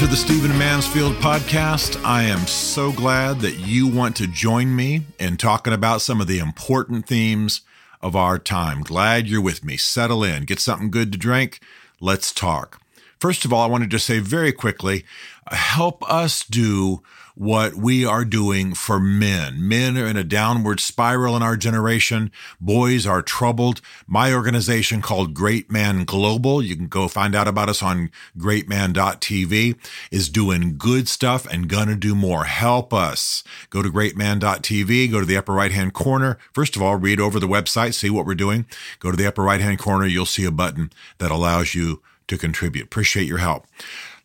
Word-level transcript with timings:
To 0.00 0.06
the 0.06 0.16
Stephen 0.16 0.56
Mansfield 0.56 1.16
podcast. 1.16 2.02
I 2.06 2.22
am 2.22 2.46
so 2.46 2.90
glad 2.90 3.40
that 3.40 3.58
you 3.58 3.86
want 3.86 4.16
to 4.16 4.26
join 4.26 4.74
me 4.74 5.02
in 5.18 5.36
talking 5.36 5.74
about 5.74 6.00
some 6.00 6.22
of 6.22 6.26
the 6.26 6.38
important 6.38 7.06
themes 7.06 7.60
of 8.00 8.16
our 8.16 8.38
time. 8.38 8.80
Glad 8.80 9.28
you're 9.28 9.42
with 9.42 9.62
me. 9.62 9.76
Settle 9.76 10.24
in, 10.24 10.44
get 10.44 10.58
something 10.58 10.90
good 10.90 11.12
to 11.12 11.18
drink. 11.18 11.60
Let's 12.00 12.32
talk. 12.32 12.80
First 13.18 13.44
of 13.44 13.52
all, 13.52 13.60
I 13.60 13.66
wanted 13.66 13.90
to 13.90 13.98
say 13.98 14.20
very 14.20 14.52
quickly 14.52 15.04
help 15.50 16.02
us 16.10 16.46
do 16.46 17.02
what 17.40 17.74
we 17.74 18.04
are 18.04 18.26
doing 18.26 18.74
for 18.74 19.00
men. 19.00 19.66
Men 19.66 19.96
are 19.96 20.04
in 20.04 20.18
a 20.18 20.22
downward 20.22 20.78
spiral 20.78 21.34
in 21.34 21.42
our 21.42 21.56
generation. 21.56 22.30
Boys 22.60 23.06
are 23.06 23.22
troubled. 23.22 23.80
My 24.06 24.34
organization 24.34 25.00
called 25.00 25.32
Great 25.32 25.70
Man 25.70 26.04
Global, 26.04 26.62
you 26.62 26.76
can 26.76 26.86
go 26.86 27.08
find 27.08 27.34
out 27.34 27.48
about 27.48 27.70
us 27.70 27.82
on 27.82 28.10
greatman.tv, 28.36 29.74
is 30.10 30.28
doing 30.28 30.76
good 30.76 31.08
stuff 31.08 31.46
and 31.46 31.66
gonna 31.66 31.96
do 31.96 32.14
more. 32.14 32.44
Help 32.44 32.92
us. 32.92 33.42
Go 33.70 33.80
to 33.80 33.88
greatman.tv, 33.88 35.10
go 35.10 35.20
to 35.20 35.26
the 35.26 35.38
upper 35.38 35.54
right 35.54 35.72
hand 35.72 35.94
corner. 35.94 36.36
First 36.52 36.76
of 36.76 36.82
all, 36.82 36.96
read 36.96 37.20
over 37.20 37.40
the 37.40 37.48
website, 37.48 37.94
see 37.94 38.10
what 38.10 38.26
we're 38.26 38.34
doing. 38.34 38.66
Go 38.98 39.10
to 39.10 39.16
the 39.16 39.26
upper 39.26 39.42
right 39.42 39.62
hand 39.62 39.78
corner, 39.78 40.04
you'll 40.04 40.26
see 40.26 40.44
a 40.44 40.50
button 40.50 40.92
that 41.16 41.30
allows 41.30 41.74
you 41.74 42.02
to 42.28 42.36
contribute. 42.36 42.84
Appreciate 42.84 43.26
your 43.26 43.38
help. 43.38 43.66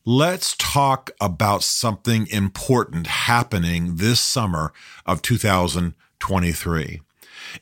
Let's 0.07 0.55
talk 0.59 1.09
about 1.19 1.63
something 1.63 2.27
important 2.27 3.07
happening 3.07 3.95
this 3.95 4.19
summer 4.19 4.71
of 5.03 5.23
2023. 5.23 7.01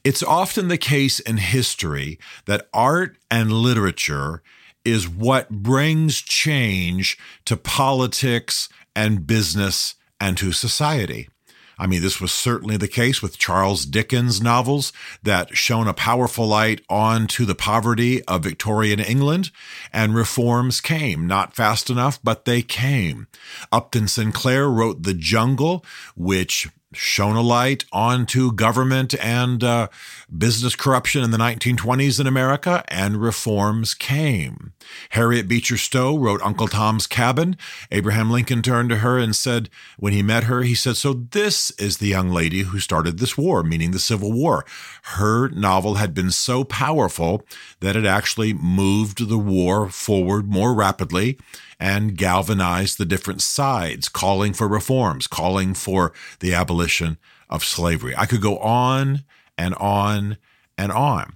It's 0.04 0.22
often 0.22 0.68
the 0.68 0.78
case 0.78 1.22
in 1.22 1.38
history 1.38 2.20
that 2.44 2.68
art 2.74 3.18
and 3.32 3.50
literature 3.50 4.44
is 4.84 5.08
what 5.08 5.52
brings 5.52 6.18
change 6.18 7.18
to 7.46 7.56
politics 7.56 8.68
and 8.94 9.26
business 9.26 9.96
and 10.20 10.38
to 10.38 10.52
society. 10.52 11.30
I 11.78 11.88
mean, 11.88 12.02
this 12.02 12.22
was 12.22 12.32
certainly 12.32 12.78
the 12.78 12.88
case 12.88 13.22
with 13.22 13.38
Charles 13.38 13.86
Dickens' 13.86 14.42
novels 14.42 14.94
that 15.24 15.58
shone 15.58 15.88
a 15.88 15.94
powerful 15.94 16.48
light 16.48 16.82
onto 16.90 17.46
the 17.46 17.56
poverty 17.56 18.24
of 18.26 18.44
Victorian 18.44 19.00
England, 19.00 19.52
and 19.92 20.16
reforms 20.16 20.82
came. 20.82 21.28
Not 21.28 21.56
fast 21.56 21.90
enough, 21.90 22.20
but 22.24 22.46
they 22.46 22.62
came. 22.62 23.28
Upton 23.72 24.08
Sinclair 24.08 24.70
wrote 24.70 25.04
The 25.04 25.14
Jungle, 25.14 25.84
which 26.16 26.70
shone 26.96 27.36
a 27.36 27.42
light 27.42 27.86
onto 27.92 28.52
government 28.52 29.14
and 29.24 29.64
uh, 29.64 29.88
business 30.36 30.76
corruption 30.76 31.24
in 31.24 31.32
the 31.32 31.38
1920s 31.38 32.20
in 32.20 32.28
America, 32.28 32.84
and 32.88 33.22
reforms 33.22 33.94
came. 33.94 34.74
Harriet 35.12 35.48
Beecher 35.48 35.78
Stowe 35.78 36.18
wrote 36.18 36.42
Uncle 36.42 36.68
Tom's 36.68 37.08
Cabin. 37.08 37.58
Abraham 37.92 38.30
Lincoln 38.30 38.62
turned 38.62 38.90
to 38.90 38.98
her 38.98 39.18
and 39.18 39.36
said, 39.36 39.70
when 39.98 40.14
he 40.14 40.22
met 40.22 40.46
her, 40.46 40.62
he 40.62 40.76
said, 40.76 40.98
So 40.98 41.14
this 41.14 41.72
is 41.72 41.98
the 41.98 42.08
young 42.08 42.30
lady 42.30 42.62
who 42.62 42.80
started 42.80 43.18
this 43.18 43.38
war, 43.38 43.64
meaning 43.64 43.92
the 43.92 44.00
Civil 44.00 44.32
War. 44.32 44.66
Her 45.04 45.50
novel 45.50 45.96
had 45.96 46.14
been 46.14 46.32
so 46.32 46.64
powerful 46.64 47.46
that 47.80 47.96
it 47.96 48.06
actually 48.06 48.54
moved 48.54 49.30
the 49.30 49.38
war 49.38 49.90
forward 49.90 50.50
more 50.50 50.74
rapidly 50.74 51.38
and 51.84 52.16
galvanized 52.16 52.98
the 52.98 53.04
different 53.04 53.42
sides, 53.42 54.08
calling 54.08 54.54
for 54.54 54.70
reforms, 54.70 55.28
calling 55.28 55.74
for 55.74 56.14
the 56.40 56.54
abolition 56.54 57.18
of 57.50 57.62
slavery. 57.62 58.16
I 58.16 58.26
could 58.26 58.42
go 58.42 58.58
on 58.60 59.26
and 59.58 59.76
on 59.76 60.38
and 60.78 60.94
on. 60.94 61.34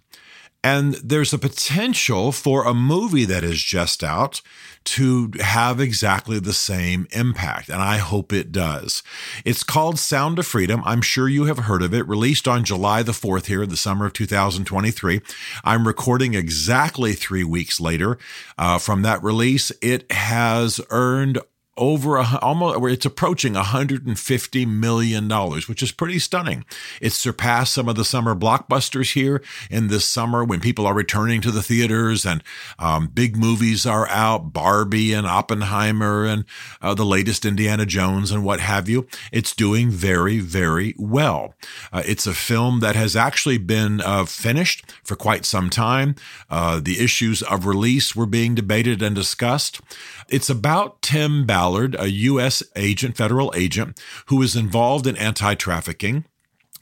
And 0.63 0.93
there's 1.03 1.33
a 1.33 1.37
potential 1.37 2.31
for 2.31 2.65
a 2.65 2.73
movie 2.73 3.25
that 3.25 3.43
is 3.43 3.61
just 3.61 4.05
out 4.05 4.41
to 4.87 5.31
have 5.41 5.81
exactly 5.81 6.39
the 6.39 6.53
same 6.53 7.07
impact. 7.11 7.67
And 7.67 7.81
I 7.81 7.97
hope 7.97 8.31
it 8.31 8.53
does. 8.53 9.03
It's 9.43 9.61
called 9.61 9.99
Sound 9.99 10.39
of 10.39 10.47
Freedom. 10.47 10.81
I'm 10.85 11.01
sure 11.01 11.27
you 11.27 11.43
have 11.43 11.59
heard 11.59 11.81
of 11.81 11.93
it, 11.93 12.07
released 12.07 12.47
on 12.47 12.63
July 12.63 13.03
the 13.03 13.11
4th 13.11 13.47
here 13.47 13.63
in 13.63 13.69
the 13.69 13.75
summer 13.75 14.05
of 14.05 14.13
2023. 14.13 15.21
I'm 15.65 15.85
recording 15.85 16.35
exactly 16.35 17.13
three 17.13 17.43
weeks 17.43 17.81
later 17.81 18.17
uh, 18.57 18.77
from 18.79 19.01
that 19.01 19.21
release. 19.21 19.73
It 19.81 20.09
has 20.09 20.79
earned 20.89 21.39
over 21.77 22.17
a, 22.17 22.37
almost 22.41 22.79
it's 22.91 23.05
approaching 23.05 23.53
150 23.53 24.65
million 24.65 25.27
dollars 25.27 25.67
which 25.67 25.83
is 25.83 25.91
pretty 25.91 26.19
stunning. 26.19 26.65
It's 27.01 27.15
surpassed 27.15 27.73
some 27.73 27.87
of 27.87 27.95
the 27.95 28.05
summer 28.05 28.35
blockbusters 28.35 29.13
here 29.13 29.41
in 29.69 29.87
this 29.87 30.05
summer 30.05 30.43
when 30.43 30.59
people 30.59 30.85
are 30.85 30.93
returning 30.93 31.41
to 31.41 31.51
the 31.51 31.63
theaters 31.63 32.25
and 32.25 32.43
um, 32.79 33.07
big 33.07 33.35
movies 33.35 33.85
are 33.85 34.07
out 34.09 34.53
barbie 34.53 35.13
and 35.13 35.27
oppenheimer 35.27 36.25
and 36.25 36.45
uh, 36.81 36.93
the 36.93 37.05
latest 37.05 37.45
indiana 37.45 37.85
jones 37.85 38.31
and 38.31 38.43
what 38.43 38.59
have 38.59 38.89
you. 38.89 39.07
It's 39.31 39.53
doing 39.55 39.89
very 39.89 40.39
very 40.39 40.95
well. 40.97 41.53
Uh, 41.91 42.03
it's 42.05 42.27
a 42.27 42.33
film 42.33 42.79
that 42.79 42.95
has 42.95 43.15
actually 43.15 43.57
been 43.57 44.01
uh, 44.01 44.25
finished 44.25 44.91
for 45.03 45.15
quite 45.15 45.45
some 45.45 45.69
time. 45.69 46.15
Uh, 46.49 46.79
the 46.79 46.99
issues 47.03 47.41
of 47.43 47.65
release 47.65 48.15
were 48.15 48.25
being 48.25 48.55
debated 48.55 49.01
and 49.01 49.15
discussed 49.15 49.81
it's 50.29 50.49
about 50.49 51.01
tim 51.01 51.45
ballard 51.45 51.95
a 51.99 52.09
U.S. 52.09 52.63
agent, 52.75 53.17
federal 53.17 53.53
agent, 53.55 53.99
who 54.27 54.37
was 54.37 54.55
involved 54.55 55.07
in 55.07 55.15
anti 55.17 55.55
trafficking 55.55 56.25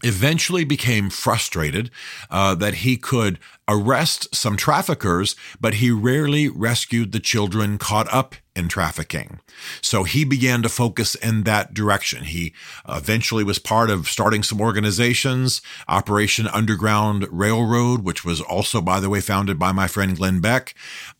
eventually 0.04 0.64
became 0.64 1.10
frustrated 1.10 1.90
uh, 2.30 2.54
that 2.56 2.76
he 2.76 2.98
could 2.98 3.40
arrest 3.68 4.34
some 4.36 4.56
traffickers, 4.56 5.36
but 5.60 5.76
he 5.76 5.90
rarely 5.90 6.48
rescued 6.48 7.12
the 7.12 7.20
children 7.20 7.78
caught 7.78 8.12
up 8.14 8.36
in 8.56 8.68
trafficking. 8.68 9.40
So 9.82 10.04
he 10.04 10.24
began 10.24 10.62
to 10.62 10.70
focus 10.70 11.16
in 11.16 11.44
that 11.44 11.74
direction. 11.74 12.26
He 12.26 12.54
eventually 12.88 13.44
was 13.44 13.60
part 13.60 13.90
of 13.90 14.08
starting 14.08 14.44
some 14.44 14.62
organizations, 14.62 15.62
Operation 15.88 16.48
Underground 16.48 17.28
Railroad, 17.32 18.04
which 18.04 18.24
was 18.24 18.40
also, 18.40 18.82
by 18.82 19.00
the 19.00 19.10
way, 19.10 19.22
founded 19.22 19.58
by 19.58 19.72
my 19.72 19.88
friend 19.88 20.16
Glenn 20.16 20.40
Beck. 20.40 20.76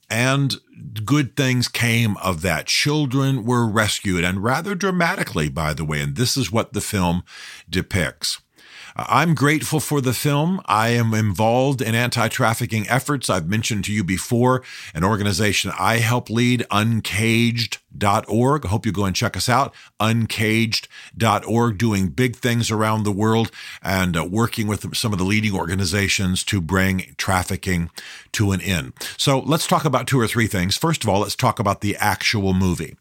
And 0.10 0.56
good 1.04 1.36
things 1.36 1.68
came 1.68 2.18
of 2.18 2.42
that. 2.42 2.68
Children 2.68 3.44
were 3.44 3.68
rescued, 3.68 4.24
and 4.24 4.44
rather 4.44 4.76
dramatically, 4.76 5.50
by 5.50 5.74
the 5.74 5.86
way. 5.86 6.02
And 6.02 6.16
this 6.16 6.38
is 6.38 6.52
what 6.52 6.74
the 6.74 6.82
film 6.82 7.24
depicts. 7.70 8.42
I'm 8.98 9.36
grateful 9.36 9.82
for 9.82 10.00
the 10.00 10.14
film. 10.14 10.62
I 10.68 10.90
am 10.90 11.14
involved 11.14 11.82
in 11.82 11.96
anti 11.96 12.30
trafficking 12.30 12.88
efforts. 12.88 13.30
I've 13.30 13.50
mentioned 13.50 13.84
to 13.86 13.94
you 13.94 14.06
before 14.06 14.64
an 14.94 15.04
organization 15.04 15.72
I 15.78 15.98
help 15.98 16.30
lead, 16.30 16.66
Uncaged 16.72 17.80
uncaged.org. 17.96 18.66
I 18.66 18.70
hope 18.70 18.86
you 18.86 18.92
go 18.92 19.06
and 19.06 19.16
check 19.16 19.36
us 19.38 19.50
out. 19.50 19.74
Uncaged.org, 20.00 21.78
doing 21.78 22.10
big 22.10 22.36
things 22.36 22.72
around 22.72 23.04
the 23.04 23.12
world 23.12 23.52
and 23.82 24.18
uh, 24.18 24.26
working 24.26 24.68
with 24.68 24.96
some 24.96 25.14
of 25.14 25.20
the 25.20 25.26
leading 25.26 25.54
organizations 25.54 26.44
to 26.46 26.62
bring 26.62 27.16
trafficking 27.18 27.90
to 28.34 28.52
an 28.52 28.62
end. 28.62 28.94
So 29.18 29.40
let's 29.40 29.68
talk 29.68 29.86
about 29.86 30.08
two 30.08 30.20
or 30.20 30.28
three 30.28 30.48
things. 30.48 30.78
First 30.78 31.04
of 31.04 31.10
all, 31.10 31.22
let's 31.22 31.36
talk 31.36 31.60
about 31.60 31.82
the 31.82 31.96
actual 31.98 32.54
movie. 32.54 32.98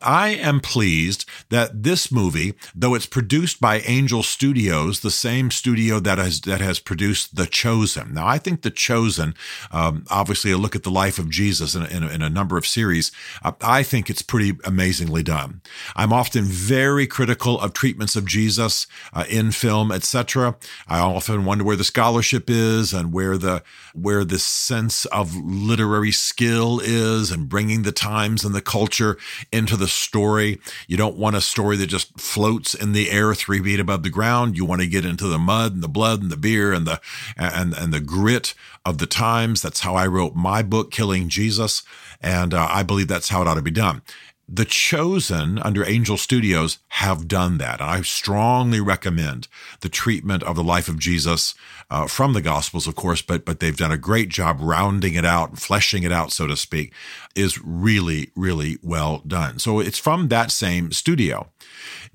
I 0.00 0.28
am 0.28 0.60
pleased 0.60 1.28
that 1.50 1.82
this 1.82 2.12
movie, 2.12 2.54
though 2.74 2.94
it's 2.94 3.06
produced 3.06 3.60
by 3.60 3.80
Angel 3.80 4.22
Studios, 4.22 5.00
the 5.00 5.10
same 5.10 5.50
studio 5.50 5.98
that 6.00 6.18
has 6.18 6.40
that 6.42 6.60
has 6.60 6.78
produced 6.78 7.36
The 7.36 7.46
Chosen. 7.46 8.14
Now, 8.14 8.26
I 8.26 8.38
think 8.38 8.62
The 8.62 8.70
Chosen, 8.70 9.34
um, 9.72 10.04
obviously, 10.08 10.52
a 10.52 10.58
look 10.58 10.76
at 10.76 10.84
the 10.84 10.90
life 10.90 11.18
of 11.18 11.30
Jesus 11.30 11.74
in, 11.74 11.84
in, 11.86 12.04
in 12.04 12.22
a 12.22 12.30
number 12.30 12.56
of 12.56 12.66
series. 12.66 13.10
Uh, 13.42 13.52
I 13.60 13.82
think 13.82 14.08
it's 14.08 14.22
pretty 14.22 14.35
amazingly 14.64 15.22
done. 15.22 15.60
I'm 15.94 16.12
often 16.12 16.44
very 16.44 17.06
critical 17.06 17.60
of 17.60 17.72
treatments 17.72 18.16
of 18.16 18.26
Jesus 18.26 18.86
uh, 19.12 19.24
in 19.28 19.50
film, 19.52 19.90
etc. 19.90 20.56
I 20.86 20.98
often 20.98 21.44
wonder 21.44 21.64
where 21.64 21.76
the 21.76 21.84
scholarship 21.84 22.48
is 22.48 22.92
and 22.92 23.12
where 23.12 23.38
the 23.38 23.62
where 23.94 24.24
the 24.24 24.38
sense 24.38 25.04
of 25.06 25.34
literary 25.34 26.12
skill 26.12 26.80
is 26.82 27.30
and 27.30 27.48
bringing 27.48 27.82
the 27.82 27.92
times 27.92 28.44
and 28.44 28.54
the 28.54 28.60
culture 28.60 29.16
into 29.50 29.76
the 29.76 29.88
story. 29.88 30.60
You 30.86 30.96
don't 30.96 31.16
want 31.16 31.36
a 31.36 31.40
story 31.40 31.76
that 31.78 31.86
just 31.86 32.20
floats 32.20 32.74
in 32.74 32.92
the 32.92 33.10
air 33.10 33.34
three 33.34 33.62
feet 33.62 33.80
above 33.80 34.02
the 34.02 34.10
ground. 34.10 34.56
You 34.56 34.64
want 34.64 34.82
to 34.82 34.86
get 34.86 35.04
into 35.04 35.26
the 35.26 35.38
mud 35.38 35.72
and 35.72 35.82
the 35.82 35.88
blood 35.88 36.22
and 36.22 36.30
the 36.30 36.36
beer 36.36 36.72
and 36.72 36.86
the 36.86 37.00
and 37.36 37.74
and 37.74 37.92
the 37.92 38.00
grit 38.00 38.54
of 38.84 38.98
the 38.98 39.06
times. 39.06 39.62
That's 39.62 39.80
how 39.80 39.96
I 39.96 40.06
wrote 40.06 40.34
my 40.34 40.62
book, 40.62 40.90
Killing 40.90 41.28
Jesus. 41.28 41.82
And 42.22 42.54
uh, 42.54 42.68
I 42.70 42.82
believe 42.82 43.08
that's 43.08 43.28
how 43.28 43.42
it 43.42 43.48
ought 43.48 43.54
to 43.54 43.62
be 43.62 43.70
done. 43.70 44.02
The 44.48 44.64
Chosen 44.64 45.58
under 45.58 45.84
Angel 45.84 46.16
Studios 46.16 46.78
have 46.88 47.26
done 47.26 47.58
that. 47.58 47.80
And 47.80 47.90
I 47.90 48.02
strongly 48.02 48.80
recommend 48.80 49.48
the 49.80 49.88
treatment 49.88 50.44
of 50.44 50.54
the 50.54 50.62
life 50.62 50.88
of 50.88 51.00
Jesus 51.00 51.54
uh, 51.90 52.06
from 52.06 52.32
the 52.32 52.40
Gospels, 52.40 52.86
of 52.86 52.94
course, 52.94 53.22
but, 53.22 53.44
but 53.44 53.58
they've 53.58 53.76
done 53.76 53.90
a 53.90 53.98
great 53.98 54.28
job 54.28 54.58
rounding 54.60 55.14
it 55.14 55.24
out, 55.24 55.50
and 55.50 55.60
fleshing 55.60 56.04
it 56.04 56.12
out, 56.12 56.30
so 56.30 56.46
to 56.46 56.56
speak, 56.56 56.92
is 57.34 57.60
really, 57.62 58.30
really 58.36 58.78
well 58.82 59.22
done. 59.26 59.58
So 59.58 59.80
it's 59.80 59.98
from 59.98 60.28
that 60.28 60.50
same 60.52 60.92
studio. 60.92 61.48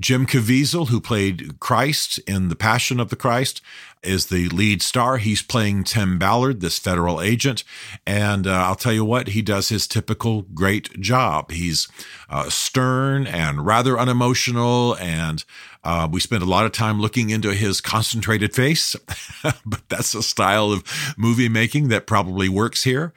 Jim 0.02 0.26
Caviezel, 0.26 0.88
who 0.88 1.00
played 1.00 1.60
Christ 1.60 2.18
in 2.28 2.50
The 2.50 2.56
Passion 2.56 3.00
of 3.00 3.10
the 3.10 3.16
Christ, 3.16 3.62
is 4.02 4.28
the 4.28 4.50
lead 4.50 4.82
star. 4.82 5.18
He's 5.18 5.44
playing 5.44 5.84
Tim 5.84 6.18
Ballard, 6.18 6.60
this 6.60 6.80
federal 6.80 7.22
agent. 7.22 7.64
And 8.06 8.48
uh, 8.48 8.52
I'll 8.52 8.76
tell 8.76 8.94
you 8.94 9.06
what, 9.06 9.30
he 9.30 9.44
does 9.44 9.70
his 9.70 9.86
typical 9.86 10.42
great 10.42 11.00
job. 11.00 11.52
He's 11.52 11.88
uh, 12.30 12.50
stern 12.50 13.28
and 13.28 13.64
rather 13.64 14.00
unemotional. 14.00 14.96
And 14.98 15.46
uh, 15.84 16.10
we 16.12 16.20
spent 16.20 16.42
a 16.42 16.48
lot 16.48 16.66
of 16.66 16.72
time 16.72 17.00
looking 17.00 17.30
into 17.30 17.54
his 17.54 17.80
concentrated 17.80 18.56
face, 18.56 18.96
but 19.44 19.88
that's 19.88 20.16
a 20.16 20.24
style 20.24 20.72
of 20.72 20.84
movie 21.16 21.50
making 21.50 21.90
that 21.90 22.08
probably 22.08 22.50
works 22.50 22.84
here. 22.84 23.14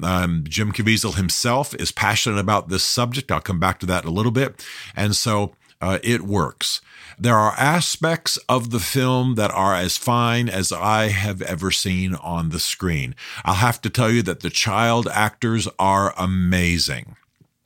Um, 0.00 0.44
Jim 0.48 0.72
Caviezel 0.72 1.16
himself 1.16 1.74
is 1.74 1.90
passionate 1.90 2.38
about 2.38 2.68
this 2.68 2.84
subject. 2.84 3.32
I'll 3.32 3.40
come 3.40 3.58
back 3.58 3.80
to 3.80 3.86
that 3.86 4.04
in 4.04 4.08
a 4.08 4.12
little 4.12 4.30
bit. 4.30 4.64
And 4.94 5.16
so 5.16 5.54
uh, 5.80 5.98
it 6.02 6.22
works. 6.22 6.80
There 7.18 7.36
are 7.36 7.54
aspects 7.58 8.36
of 8.48 8.70
the 8.70 8.80
film 8.80 9.34
that 9.34 9.50
are 9.50 9.74
as 9.74 9.96
fine 9.96 10.48
as 10.48 10.70
I 10.70 11.08
have 11.08 11.42
ever 11.42 11.70
seen 11.70 12.14
on 12.14 12.50
the 12.50 12.60
screen. 12.60 13.14
I'll 13.44 13.54
have 13.54 13.80
to 13.82 13.90
tell 13.90 14.10
you 14.10 14.22
that 14.22 14.40
the 14.40 14.50
child 14.50 15.08
actors 15.08 15.68
are 15.78 16.14
amazing. 16.16 17.16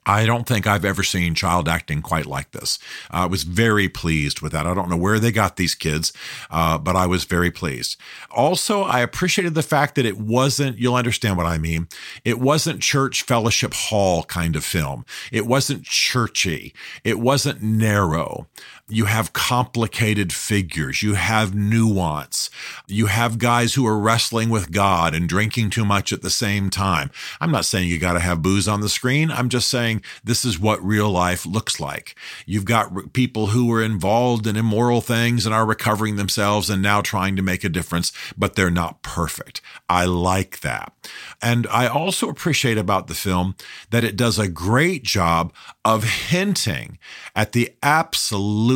I 0.04 0.26
don't 0.26 0.46
think 0.46 0.66
I've 0.66 0.84
ever 0.84 1.02
seen 1.02 1.34
child 1.34 1.68
acting 1.68 2.02
quite 2.02 2.26
like 2.26 2.50
this. 2.50 2.78
I 3.10 3.26
was 3.26 3.44
very 3.44 3.88
pleased 3.88 4.40
with 4.40 4.52
that. 4.52 4.66
I 4.66 4.74
don't 4.74 4.90
know 4.90 4.96
where 4.96 5.20
they 5.20 5.30
got 5.30 5.56
these 5.56 5.74
kids, 5.74 6.12
uh, 6.50 6.78
but 6.78 6.96
I 6.96 7.06
was 7.06 7.24
very 7.24 7.50
pleased. 7.50 7.96
Also, 8.30 8.82
I 8.82 9.00
appreciated 9.00 9.54
the 9.54 9.62
fact 9.62 9.94
that 9.94 10.06
it 10.06 10.18
wasn't, 10.18 10.78
you'll 10.78 10.96
understand 10.96 11.36
what 11.36 11.46
I 11.46 11.58
mean, 11.58 11.88
it 12.24 12.40
wasn't 12.40 12.82
church 12.82 13.22
fellowship 13.22 13.74
hall 13.74 14.24
kind 14.24 14.56
of 14.56 14.64
film. 14.64 15.04
It 15.30 15.46
wasn't 15.46 15.84
churchy. 15.84 16.74
It 17.04 17.20
wasn't 17.20 17.62
narrow 17.62 18.48
you 18.92 19.06
have 19.06 19.32
complicated 19.32 20.32
figures, 20.32 21.02
you 21.02 21.14
have 21.14 21.54
nuance, 21.54 22.50
you 22.86 23.06
have 23.06 23.38
guys 23.38 23.74
who 23.74 23.86
are 23.86 23.98
wrestling 23.98 24.50
with 24.50 24.70
God 24.70 25.14
and 25.14 25.28
drinking 25.28 25.70
too 25.70 25.84
much 25.84 26.12
at 26.12 26.22
the 26.22 26.30
same 26.30 26.68
time. 26.68 27.10
I'm 27.40 27.50
not 27.50 27.64
saying 27.64 27.88
you 27.88 27.98
got 27.98 28.12
to 28.12 28.20
have 28.20 28.42
booze 28.42 28.68
on 28.68 28.82
the 28.82 28.88
screen. 28.88 29.30
I'm 29.30 29.48
just 29.48 29.68
saying 29.68 30.02
this 30.22 30.44
is 30.44 30.58
what 30.60 30.84
real 30.84 31.10
life 31.10 31.46
looks 31.46 31.80
like. 31.80 32.14
You've 32.44 32.66
got 32.66 33.12
people 33.12 33.48
who 33.48 33.72
are 33.72 33.82
involved 33.82 34.46
in 34.46 34.56
immoral 34.56 35.00
things 35.00 35.46
and 35.46 35.54
are 35.54 35.66
recovering 35.66 36.16
themselves 36.16 36.68
and 36.68 36.82
now 36.82 37.00
trying 37.00 37.34
to 37.36 37.42
make 37.42 37.64
a 37.64 37.68
difference, 37.68 38.12
but 38.36 38.56
they're 38.56 38.70
not 38.70 39.02
perfect. 39.02 39.62
I 39.88 40.04
like 40.04 40.60
that. 40.60 40.92
And 41.40 41.66
I 41.68 41.86
also 41.86 42.28
appreciate 42.28 42.78
about 42.78 43.06
the 43.06 43.14
film 43.14 43.56
that 43.90 44.04
it 44.04 44.16
does 44.16 44.38
a 44.38 44.48
great 44.48 45.02
job 45.02 45.52
of 45.84 46.04
hinting 46.04 46.98
at 47.34 47.52
the 47.52 47.74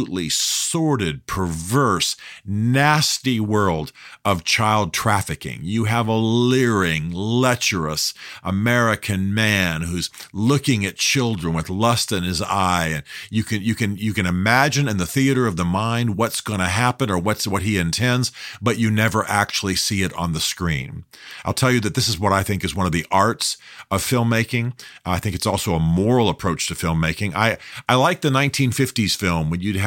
absolutely 0.06 0.28
sordid, 0.30 1.26
perverse, 1.26 2.16
nasty 2.44 3.40
world 3.40 3.92
of 4.24 4.44
child 4.44 4.92
trafficking. 4.92 5.60
You 5.62 5.84
have 5.84 6.06
a 6.06 6.16
leering, 6.16 7.10
lecherous 7.10 8.14
American 8.44 9.34
man 9.34 9.82
who's 9.82 10.10
looking 10.32 10.84
at 10.84 10.96
children 10.96 11.54
with 11.54 11.68
lust 11.68 12.12
in 12.12 12.22
his 12.22 12.40
eye. 12.40 12.88
And 12.88 13.02
you 13.30 13.42
can, 13.42 13.62
you 13.62 13.74
can, 13.74 13.96
you 13.96 14.12
can 14.12 14.26
imagine 14.26 14.88
in 14.88 14.96
the 14.96 15.06
theater 15.06 15.46
of 15.46 15.56
the 15.56 15.64
mind 15.64 16.16
what's 16.16 16.40
going 16.40 16.60
to 16.60 16.66
happen 16.66 17.10
or 17.10 17.18
what's 17.18 17.48
what 17.48 17.62
he 17.62 17.78
intends, 17.78 18.30
but 18.62 18.78
you 18.78 18.90
never 18.90 19.24
actually 19.28 19.74
see 19.74 20.02
it 20.02 20.12
on 20.14 20.32
the 20.34 20.40
screen. 20.40 21.04
I'll 21.44 21.52
tell 21.52 21.72
you 21.72 21.80
that 21.80 21.94
this 21.94 22.08
is 22.08 22.18
what 22.18 22.32
I 22.32 22.44
think 22.44 22.64
is 22.64 22.76
one 22.76 22.86
of 22.86 22.92
the 22.92 23.06
arts 23.10 23.56
of 23.90 24.02
filmmaking. 24.02 24.78
I 25.04 25.18
think 25.18 25.34
it's 25.34 25.46
also 25.46 25.74
a 25.74 25.80
moral 25.80 26.28
approach 26.28 26.68
to 26.68 26.74
filmmaking. 26.74 27.34
I, 27.34 27.58
I 27.88 27.94
like 27.96 28.20
the 28.20 28.30
1950s 28.30 29.16
film 29.16 29.50
when 29.50 29.60
you'd 29.60 29.76
have 29.76 29.85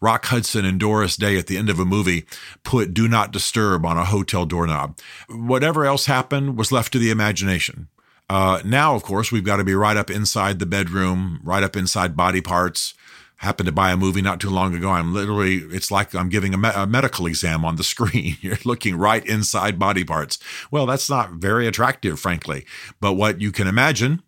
Rock 0.00 0.26
Hudson 0.26 0.64
and 0.64 0.78
Doris 0.78 1.16
Day 1.16 1.38
at 1.38 1.46
the 1.46 1.56
end 1.56 1.70
of 1.70 1.78
a 1.78 1.84
movie 1.84 2.26
put 2.62 2.94
do 2.94 3.08
not 3.08 3.32
disturb 3.32 3.84
on 3.84 3.96
a 3.96 4.04
hotel 4.04 4.46
doorknob. 4.46 4.98
Whatever 5.28 5.84
else 5.84 6.06
happened 6.06 6.56
was 6.56 6.72
left 6.72 6.92
to 6.92 6.98
the 6.98 7.10
imagination. 7.10 7.88
Uh, 8.30 8.60
now, 8.64 8.94
of 8.94 9.02
course, 9.02 9.32
we've 9.32 9.44
got 9.44 9.56
to 9.56 9.64
be 9.64 9.74
right 9.74 9.96
up 9.96 10.10
inside 10.10 10.58
the 10.58 10.66
bedroom, 10.66 11.40
right 11.42 11.62
up 11.62 11.76
inside 11.76 12.16
body 12.16 12.42
parts, 12.42 12.94
happened 13.38 13.66
to 13.66 13.72
buy 13.72 13.92
a 13.92 13.96
movie 13.96 14.20
not 14.20 14.40
too 14.40 14.50
long 14.50 14.74
ago. 14.74 14.90
I'm 14.90 15.14
literally, 15.14 15.58
it's 15.70 15.90
like 15.90 16.14
I'm 16.14 16.28
giving 16.28 16.54
a, 16.54 16.58
me- 16.58 16.70
a, 16.74 16.86
medical 16.86 17.26
exam 17.26 17.64
on 17.64 17.76
the 17.76 17.84
screen. 17.94 18.36
You're 18.40 18.58
looking 18.64 18.96
right 18.96 19.24
inside 19.26 19.78
body 19.78 20.04
parts. 20.04 20.38
Well, 20.70 20.86
that's 20.86 21.08
not 21.08 21.32
very 21.32 21.66
attractive, 21.66 22.20
frankly. 22.20 22.66
But 23.00 23.14
what 23.14 23.40
you 23.40 23.52
can 23.52 23.66
imagine, 23.66 24.22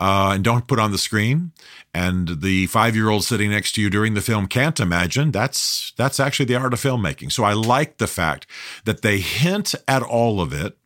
uh, 0.00 0.32
and 0.34 0.44
don't 0.44 0.66
put 0.66 0.78
on 0.78 0.92
the 0.92 0.98
screen, 0.98 1.52
and 1.92 2.40
the 2.42 2.66
five 2.66 2.96
year 2.96 3.08
old 3.08 3.24
sitting 3.24 3.50
next 3.50 3.72
to 3.72 3.80
you 3.80 3.90
during 3.90 4.14
the 4.14 4.20
film 4.20 4.46
can't 4.46 4.80
imagine, 4.80 5.30
that's, 5.30 5.92
that's 5.96 6.18
actually 6.18 6.46
the 6.46 6.56
art 6.56 6.72
of 6.72 6.80
filmmaking. 6.80 7.30
So 7.30 7.44
I 7.44 7.52
like 7.52 7.98
the 7.98 8.06
fact 8.06 8.46
that 8.84 9.02
they 9.02 9.18
hint 9.18 9.74
at 9.86 10.02
all 10.02 10.40
of 10.40 10.52
it, 10.52 10.76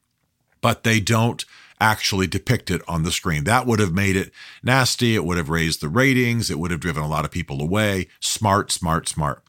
but 0.61 0.85
they 0.85 1.01
don't 1.01 1.45
actually 1.81 2.27
depict 2.27 2.71
it 2.71 2.83
on 2.89 3.03
the 3.03 3.13
screen. 3.13 3.45
That 3.45 3.67
would 3.67 3.79
have 3.79 3.93
made 3.93 4.17
it 4.17 4.33
nasty. 4.63 5.15
It 5.15 5.25
would 5.25 5.39
have 5.39 5.49
raised 5.49 5.81
the 5.81 5.89
ratings. 5.89 6.51
It 6.51 6.59
would 6.59 6.71
have 6.71 6.81
driven 6.81 7.03
a 7.03 7.09
lot 7.09 7.25
of 7.25 7.31
people 7.31 7.63
away. 7.63 8.09
Smart, 8.21 8.71
smart, 8.73 9.09
smart. 9.09 9.43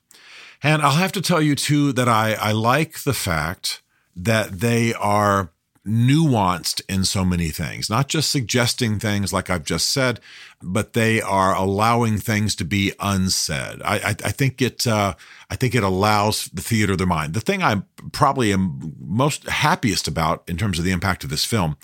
And 0.61 0.81
I'll 0.81 0.91
have 0.91 1.11
to 1.13 1.21
tell 1.21 1.41
you 1.41 1.55
too 1.55 1.91
that 1.93 2.09
I, 2.09 2.33
I 2.33 2.51
like 2.51 3.03
the 3.03 3.13
fact 3.13 3.81
that 4.15 4.59
they 4.59 4.93
are 4.93 5.51
nuanced 5.87 6.81
in 6.87 7.03
so 7.03 7.23
many 7.25 7.49
things, 7.49 7.89
not 7.89 8.07
just 8.07 8.31
suggesting 8.31 8.99
things 8.99 9.33
like 9.33 9.49
I've 9.49 9.63
just 9.63 9.89
said, 9.89 10.19
but 10.61 10.93
they 10.93 11.21
are 11.21 11.55
allowing 11.55 12.17
things 12.17 12.55
to 12.55 12.65
be 12.65 12.93
unsaid. 12.99 13.81
I, 13.83 13.95
I, 13.97 14.09
I 14.09 14.31
think 14.31 14.61
it, 14.61 14.85
uh, 14.85 15.15
I 15.49 15.55
think 15.55 15.75
it 15.75 15.83
allows 15.83 16.45
the 16.53 16.61
theater 16.61 16.93
of 16.93 16.97
the 16.97 17.05
mind. 17.05 17.33
The 17.33 17.41
thing 17.41 17.63
I 17.63 17.81
probably 18.11 18.53
am 18.53 18.93
most 18.99 19.47
happiest 19.47 20.07
about 20.07 20.43
in 20.47 20.57
terms 20.57 20.79
of 20.79 20.85
the 20.85 20.91
impact 20.91 21.23
of 21.23 21.29
this 21.29 21.45
film 21.45 21.77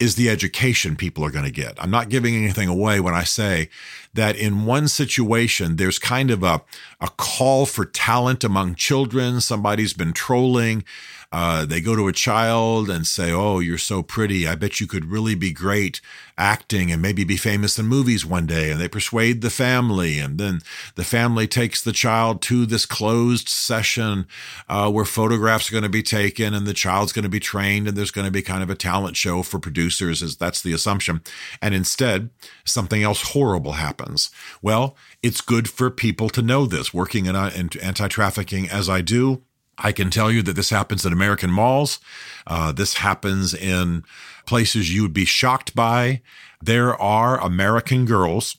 is 0.00 0.14
the 0.14 0.30
education 0.30 0.96
people 0.96 1.24
are 1.24 1.30
going 1.30 1.44
to 1.44 1.50
get. 1.50 1.74
I'm 1.78 1.90
not 1.90 2.08
giving 2.08 2.34
anything 2.34 2.68
away 2.68 3.00
when 3.00 3.14
I 3.14 3.22
say 3.22 3.68
that 4.14 4.34
in 4.34 4.64
one 4.64 4.88
situation, 4.88 5.76
there's 5.76 5.98
kind 5.98 6.30
of 6.30 6.42
a, 6.42 6.62
a 7.00 7.08
call 7.18 7.66
for 7.66 7.84
talent 7.84 8.42
among 8.42 8.74
children. 8.74 9.40
Somebody's 9.42 9.92
been 9.92 10.14
trolling. 10.14 10.84
Uh, 11.30 11.64
they 11.64 11.80
go 11.80 11.94
to 11.94 12.08
a 12.08 12.12
child 12.12 12.90
and 12.90 13.06
say, 13.06 13.30
Oh, 13.30 13.60
you're 13.60 13.78
so 13.78 14.02
pretty. 14.02 14.48
I 14.48 14.56
bet 14.56 14.80
you 14.80 14.88
could 14.88 15.04
really 15.04 15.36
be 15.36 15.52
great 15.52 16.00
acting 16.40 16.90
and 16.90 17.02
maybe 17.02 17.22
be 17.22 17.36
famous 17.36 17.78
in 17.78 17.86
movies 17.86 18.24
one 18.24 18.46
day. 18.46 18.70
And 18.70 18.80
they 18.80 18.88
persuade 18.88 19.42
the 19.42 19.50
family. 19.50 20.18
And 20.18 20.38
then 20.38 20.60
the 20.96 21.04
family 21.04 21.46
takes 21.46 21.82
the 21.82 21.92
child 21.92 22.40
to 22.42 22.66
this 22.66 22.86
closed 22.86 23.48
session 23.48 24.26
uh, 24.68 24.90
where 24.90 25.04
photographs 25.04 25.68
are 25.68 25.72
going 25.72 25.84
to 25.84 25.90
be 25.90 26.02
taken 26.02 26.54
and 26.54 26.66
the 26.66 26.74
child's 26.74 27.12
going 27.12 27.24
to 27.24 27.28
be 27.28 27.40
trained 27.40 27.86
and 27.86 27.96
there's 27.96 28.10
going 28.10 28.24
to 28.24 28.30
be 28.30 28.42
kind 28.42 28.62
of 28.62 28.70
a 28.70 28.74
talent 28.74 29.16
show 29.16 29.42
for 29.42 29.58
producers, 29.58 30.22
as 30.22 30.36
that's 30.36 30.62
the 30.62 30.72
assumption. 30.72 31.20
And 31.60 31.74
instead, 31.74 32.30
something 32.64 33.02
else 33.02 33.32
horrible 33.32 33.72
happens. 33.72 34.30
Well, 34.62 34.96
it's 35.22 35.42
good 35.42 35.68
for 35.68 35.90
people 35.90 36.30
to 36.30 36.42
know 36.42 36.64
this. 36.66 36.94
Working 36.94 37.26
in, 37.26 37.36
in 37.36 37.70
anti 37.82 38.08
trafficking 38.08 38.68
as 38.68 38.88
I 38.88 39.02
do, 39.02 39.42
I 39.80 39.92
can 39.92 40.10
tell 40.10 40.30
you 40.30 40.42
that 40.42 40.56
this 40.56 40.70
happens 40.70 41.04
in 41.06 41.12
American 41.12 41.50
malls. 41.50 41.98
Uh, 42.46 42.70
this 42.70 42.94
happens 42.94 43.54
in 43.54 44.04
places 44.46 44.94
you 44.94 45.02
would 45.02 45.14
be 45.14 45.24
shocked 45.24 45.74
by. 45.74 46.20
There 46.62 47.00
are 47.00 47.40
American 47.40 48.04
girls 48.04 48.58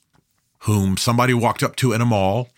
whom 0.62 0.98
somebody 0.98 1.34
walked 1.34 1.63
up 1.63 1.75
to 1.78 1.94
in 1.94 2.01
a 2.01 2.06
mall 2.06 2.50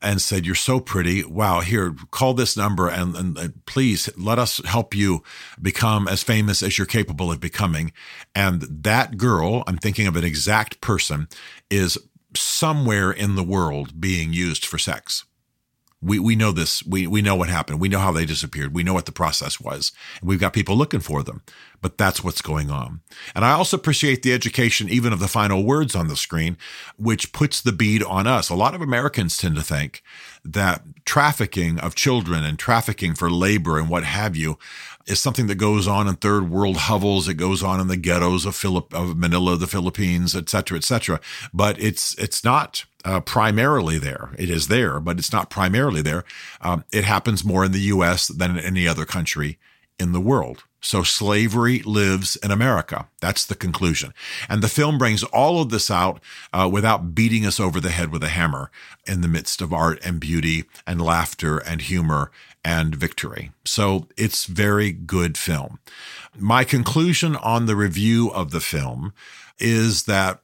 and 0.00 0.20
said, 0.20 0.46
You're 0.46 0.54
so 0.54 0.78
pretty. 0.78 1.24
Wow, 1.24 1.60
here, 1.60 1.94
call 2.10 2.34
this 2.34 2.56
number 2.56 2.88
and, 2.88 3.16
and, 3.16 3.38
and, 3.38 3.66
please 3.66 4.08
let 4.16 4.38
us 4.38 4.64
help 4.64 4.94
you 4.94 5.22
become 5.60 6.06
as 6.06 6.22
famous 6.22 6.62
as 6.62 6.78
you're 6.78 6.86
capable 6.86 7.32
of 7.32 7.40
becoming. 7.40 7.92
And 8.34 8.62
that 8.62 9.16
girl, 9.16 9.64
I'm 9.66 9.78
thinking 9.78 10.06
of 10.06 10.16
an 10.16 10.24
exact 10.24 10.80
person, 10.80 11.28
is 11.70 11.98
somewhere 12.36 13.10
in 13.10 13.34
the 13.34 13.42
world 13.42 14.00
being 14.00 14.32
used 14.32 14.64
for 14.64 14.78
sex. 14.78 15.24
We, 16.04 16.18
we 16.18 16.36
know 16.36 16.52
this. 16.52 16.84
We, 16.84 17.06
we 17.06 17.22
know 17.22 17.34
what 17.34 17.48
happened. 17.48 17.80
We 17.80 17.88
know 17.88 17.98
how 17.98 18.12
they 18.12 18.26
disappeared. 18.26 18.74
We 18.74 18.82
know 18.82 18.92
what 18.92 19.06
the 19.06 19.12
process 19.12 19.58
was. 19.60 19.92
And 20.20 20.28
we've 20.28 20.40
got 20.40 20.52
people 20.52 20.76
looking 20.76 21.00
for 21.00 21.22
them, 21.22 21.42
but 21.84 21.98
that's 21.98 22.24
what's 22.24 22.40
going 22.40 22.70
on. 22.70 23.02
And 23.34 23.44
I 23.44 23.52
also 23.52 23.76
appreciate 23.76 24.22
the 24.22 24.32
education, 24.32 24.88
even 24.88 25.12
of 25.12 25.20
the 25.20 25.28
final 25.28 25.64
words 25.64 25.94
on 25.94 26.08
the 26.08 26.16
screen, 26.16 26.56
which 26.96 27.30
puts 27.34 27.60
the 27.60 27.72
bead 27.72 28.02
on 28.02 28.26
us. 28.26 28.48
A 28.48 28.54
lot 28.54 28.74
of 28.74 28.80
Americans 28.80 29.36
tend 29.36 29.56
to 29.56 29.62
think 29.62 30.02
that 30.46 30.80
trafficking 31.04 31.78
of 31.78 31.94
children 31.94 32.42
and 32.42 32.58
trafficking 32.58 33.14
for 33.14 33.30
labor 33.30 33.78
and 33.78 33.90
what 33.90 34.02
have 34.02 34.34
you 34.34 34.58
is 35.04 35.20
something 35.20 35.46
that 35.48 35.56
goes 35.56 35.86
on 35.86 36.08
in 36.08 36.14
third 36.14 36.48
world 36.48 36.78
hovels. 36.78 37.28
It 37.28 37.34
goes 37.34 37.62
on 37.62 37.80
in 37.80 37.88
the 37.88 37.98
ghettos 37.98 38.46
of 38.46 38.64
of 38.94 39.18
Manila, 39.18 39.58
the 39.58 39.66
Philippines, 39.66 40.34
et 40.34 40.48
cetera, 40.48 40.78
et 40.78 40.84
cetera. 40.84 41.20
But 41.52 41.78
it's, 41.78 42.14
it's 42.14 42.42
not 42.42 42.86
uh, 43.04 43.20
primarily 43.20 43.98
there. 43.98 44.30
It 44.38 44.48
is 44.48 44.68
there, 44.68 45.00
but 45.00 45.18
it's 45.18 45.34
not 45.34 45.50
primarily 45.50 46.00
there. 46.00 46.24
Um, 46.62 46.84
it 46.94 47.04
happens 47.04 47.44
more 47.44 47.62
in 47.62 47.72
the 47.72 47.92
U.S. 47.92 48.28
than 48.28 48.56
in 48.56 48.64
any 48.64 48.88
other 48.88 49.04
country 49.04 49.58
in 49.98 50.12
the 50.12 50.20
world. 50.20 50.64
So 50.80 51.02
slavery 51.02 51.80
lives 51.80 52.36
in 52.36 52.50
America. 52.50 53.08
That's 53.20 53.46
the 53.46 53.54
conclusion. 53.54 54.12
And 54.50 54.62
the 54.62 54.68
film 54.68 54.98
brings 54.98 55.22
all 55.24 55.62
of 55.62 55.70
this 55.70 55.90
out 55.90 56.20
uh, 56.52 56.68
without 56.70 57.14
beating 57.14 57.46
us 57.46 57.58
over 57.58 57.80
the 57.80 57.90
head 57.90 58.12
with 58.12 58.22
a 58.22 58.28
hammer 58.28 58.70
in 59.06 59.22
the 59.22 59.28
midst 59.28 59.62
of 59.62 59.72
art 59.72 59.98
and 60.04 60.20
beauty 60.20 60.64
and 60.86 61.00
laughter 61.00 61.56
and 61.56 61.80
humor 61.80 62.30
and 62.62 62.94
victory. 62.94 63.52
So 63.64 64.08
it's 64.16 64.44
very 64.44 64.92
good 64.92 65.38
film. 65.38 65.78
My 66.36 66.64
conclusion 66.64 67.34
on 67.36 67.64
the 67.64 67.76
review 67.76 68.30
of 68.30 68.50
the 68.50 68.60
film 68.60 69.14
is 69.58 70.04
that 70.04 70.40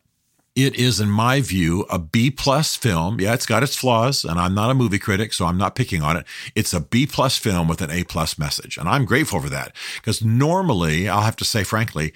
It 0.60 0.74
is, 0.74 1.00
in 1.00 1.10
my 1.10 1.40
view, 1.40 1.86
a 1.88 1.98
B 1.98 2.30
plus 2.30 2.76
film. 2.76 3.18
Yeah, 3.20 3.34
it's 3.34 3.46
got 3.46 3.62
its 3.62 3.76
flaws, 3.76 4.24
and 4.24 4.38
I'm 4.38 4.54
not 4.54 4.70
a 4.70 4.74
movie 4.74 4.98
critic, 4.98 5.32
so 5.32 5.46
I'm 5.46 5.56
not 5.56 5.74
picking 5.74 6.02
on 6.02 6.16
it. 6.16 6.26
It's 6.54 6.74
a 6.74 6.80
B 6.80 7.06
plus 7.06 7.38
film 7.38 7.66
with 7.66 7.80
an 7.80 7.90
A 7.90 8.04
plus 8.04 8.38
message, 8.38 8.76
and 8.76 8.88
I'm 8.88 9.04
grateful 9.04 9.40
for 9.40 9.48
that 9.48 9.74
because 9.96 10.22
normally, 10.22 11.08
I'll 11.08 11.22
have 11.22 11.36
to 11.36 11.44
say 11.44 11.64
frankly, 11.64 12.12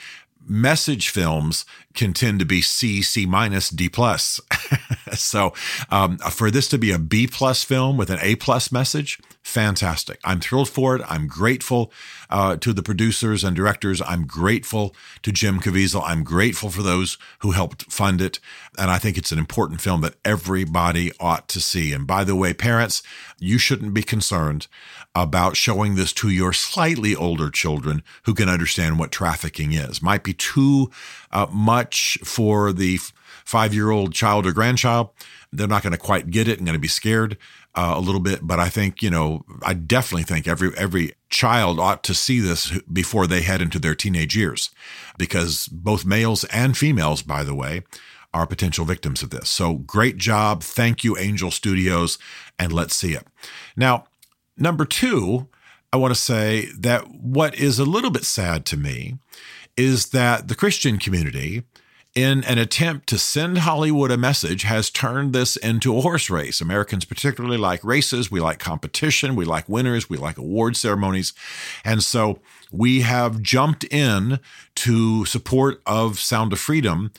message 0.47 1.09
films 1.09 1.65
can 1.95 2.13
tend 2.13 2.39
to 2.41 2.45
be 2.45 2.61
C, 2.61 3.03
C 3.03 3.25
minus, 3.25 3.71
D 3.71 3.89
plus. 3.89 4.41
so 5.13 5.55
um, 5.91 6.19
for 6.19 6.51
this 6.51 6.69
to 6.69 6.79
be 6.79 6.91
a 6.91 6.99
B 6.99 7.27
plus 7.27 7.65
film 7.65 7.97
with 7.97 8.11
an 8.11 8.19
A 8.21 8.37
plus 8.37 8.71
message, 8.71 9.19
fantastic. 9.45 10.19
I'm 10.25 10.41
thrilled 10.41 10.71
for 10.71 10.97
it. 10.97 11.03
I'm 11.07 11.27
grateful 11.27 11.93
uh, 12.31 12.57
to 12.57 12.73
the 12.73 12.83
producers 12.83 13.45
and 13.45 13.55
directors. 13.55 14.01
I'm 14.01 14.27
grateful 14.27 14.97
to 15.23 15.31
Jim 15.31 15.61
Caviezel. 15.61 16.03
I'm 16.05 16.25
grateful 16.25 16.71
for 16.71 16.83
those 16.83 17.19
who 17.41 17.53
helped 17.53 17.93
fund 17.93 18.21
it. 18.23 18.41
And 18.79 18.91
I 18.91 18.99
think 18.99 19.19
it's 19.19 19.33
an 19.33 19.39
important 19.39 19.83
film 19.83 20.01
that 20.01 20.17
everybody 20.25 21.13
ought 21.21 21.47
to 21.49 21.61
see. 21.61 21.93
And 21.93 22.07
by 22.07 22.25
the 22.25 22.35
way, 22.35 22.55
parents, 22.55 23.03
you 23.39 23.59
shouldn't 23.59 23.95
be 23.95 24.03
concerned 24.03 24.67
about 25.15 25.57
showing 25.57 25.95
this 25.95 26.13
to 26.15 26.31
your 26.31 26.53
slightly 26.53 27.15
older 27.15 27.51
children 27.51 28.03
who 28.25 28.35
can 28.35 28.49
understand 28.49 28.99
what 28.99 29.13
trafficking 29.13 29.73
is. 29.73 30.03
Might 30.03 30.25
be 30.25 30.33
too 30.33 30.91
uh, 31.31 31.47
much 31.53 32.19
for 32.25 32.73
the 32.73 32.99
five 33.45 33.75
year 33.75 33.91
old 33.91 34.15
child 34.15 34.47
or 34.47 34.53
grandchild. 34.53 35.11
They're 35.53 35.69
not 35.69 35.83
going 35.83 35.93
to 35.93 35.99
quite 35.99 36.31
get 36.31 36.49
it 36.49 36.59
and 36.59 36.67
going 36.67 36.75
to 36.75 36.81
be 36.81 36.89
scared 36.89 37.37
uh, 37.75 37.95
a 37.97 38.01
little 38.01 38.21
bit. 38.21 38.41
But 38.47 38.61
I 38.61 38.69
think, 38.69 39.03
you 39.03 39.11
know, 39.11 39.45
I 39.63 39.75
definitely 39.75 40.25
think 40.25 40.47
every, 40.47 40.77
every 40.77 41.15
child 41.29 41.81
ought 41.81 42.05
to 42.05 42.15
see 42.15 42.41
this 42.41 42.79
before 42.81 43.27
they 43.27 43.43
head 43.43 43.63
into 43.63 43.79
their 43.79 43.95
teenage 43.95 44.37
years 44.37 44.71
because 45.19 45.69
both 45.69 46.05
males 46.05 46.45
and 46.45 46.77
females, 46.77 47.23
by 47.23 47.45
the 47.45 47.55
way, 47.55 47.83
are 48.33 48.47
potential 48.47 48.85
victims 48.85 49.23
of 49.23 49.31
this. 49.31 49.49
So 49.49 49.75
great 49.75 50.17
job. 50.17 50.63
Thank 50.63 51.05
you, 51.05 51.17
Angel 51.17 51.51
Studios, 51.51 52.19
and 52.59 52.73
let's 52.73 52.97
see 52.97 53.13
it. 53.15 53.27
Now, 53.77 54.07
Number 54.57 54.85
two, 54.85 55.49
I 55.93 55.97
want 55.97 56.15
to 56.15 56.21
say 56.21 56.69
that 56.79 57.09
what 57.11 57.55
is 57.55 57.79
a 57.79 57.85
little 57.85 58.11
bit 58.11 58.25
sad 58.25 58.65
to 58.67 58.77
me 58.77 59.19
is 59.77 60.11
that 60.11 60.49
the 60.49 60.55
Christian 60.55 60.99
community, 60.99 61.65
in 62.15 62.45
an 62.45 62.59
attempt 62.59 63.09
to 63.09 63.19
send 63.19 63.59
Hollywood 63.59 64.11
a 64.11 64.17
message, 64.17 64.63
has 64.63 64.89
turned 64.89 65.33
this 65.33 65.57
into 65.57 65.97
a 65.97 66.01
horse 66.01 66.31
race. 66.31 66.61
Americans 66.61 67.05
particularly 67.05 67.57
like 67.57 67.83
races. 67.83 68.31
We 68.31 68.41
like 68.41 68.59
competition. 68.59 69.35
We 69.35 69.45
like 69.45 69.69
winners. 69.69 70.09
We 70.09 70.17
like 70.17 70.39
award 70.39 70.77
ceremonies. 70.77 71.33
And 71.85 72.05
so 72.05 72.39
we 72.71 73.01
have 73.01 73.43
jumped 73.43 73.85
in 73.85 74.39
to 74.77 75.25
support 75.25 75.83
of 75.87 76.21
Sound 76.21 76.53
of 76.53 76.61
Freedom 76.61 77.11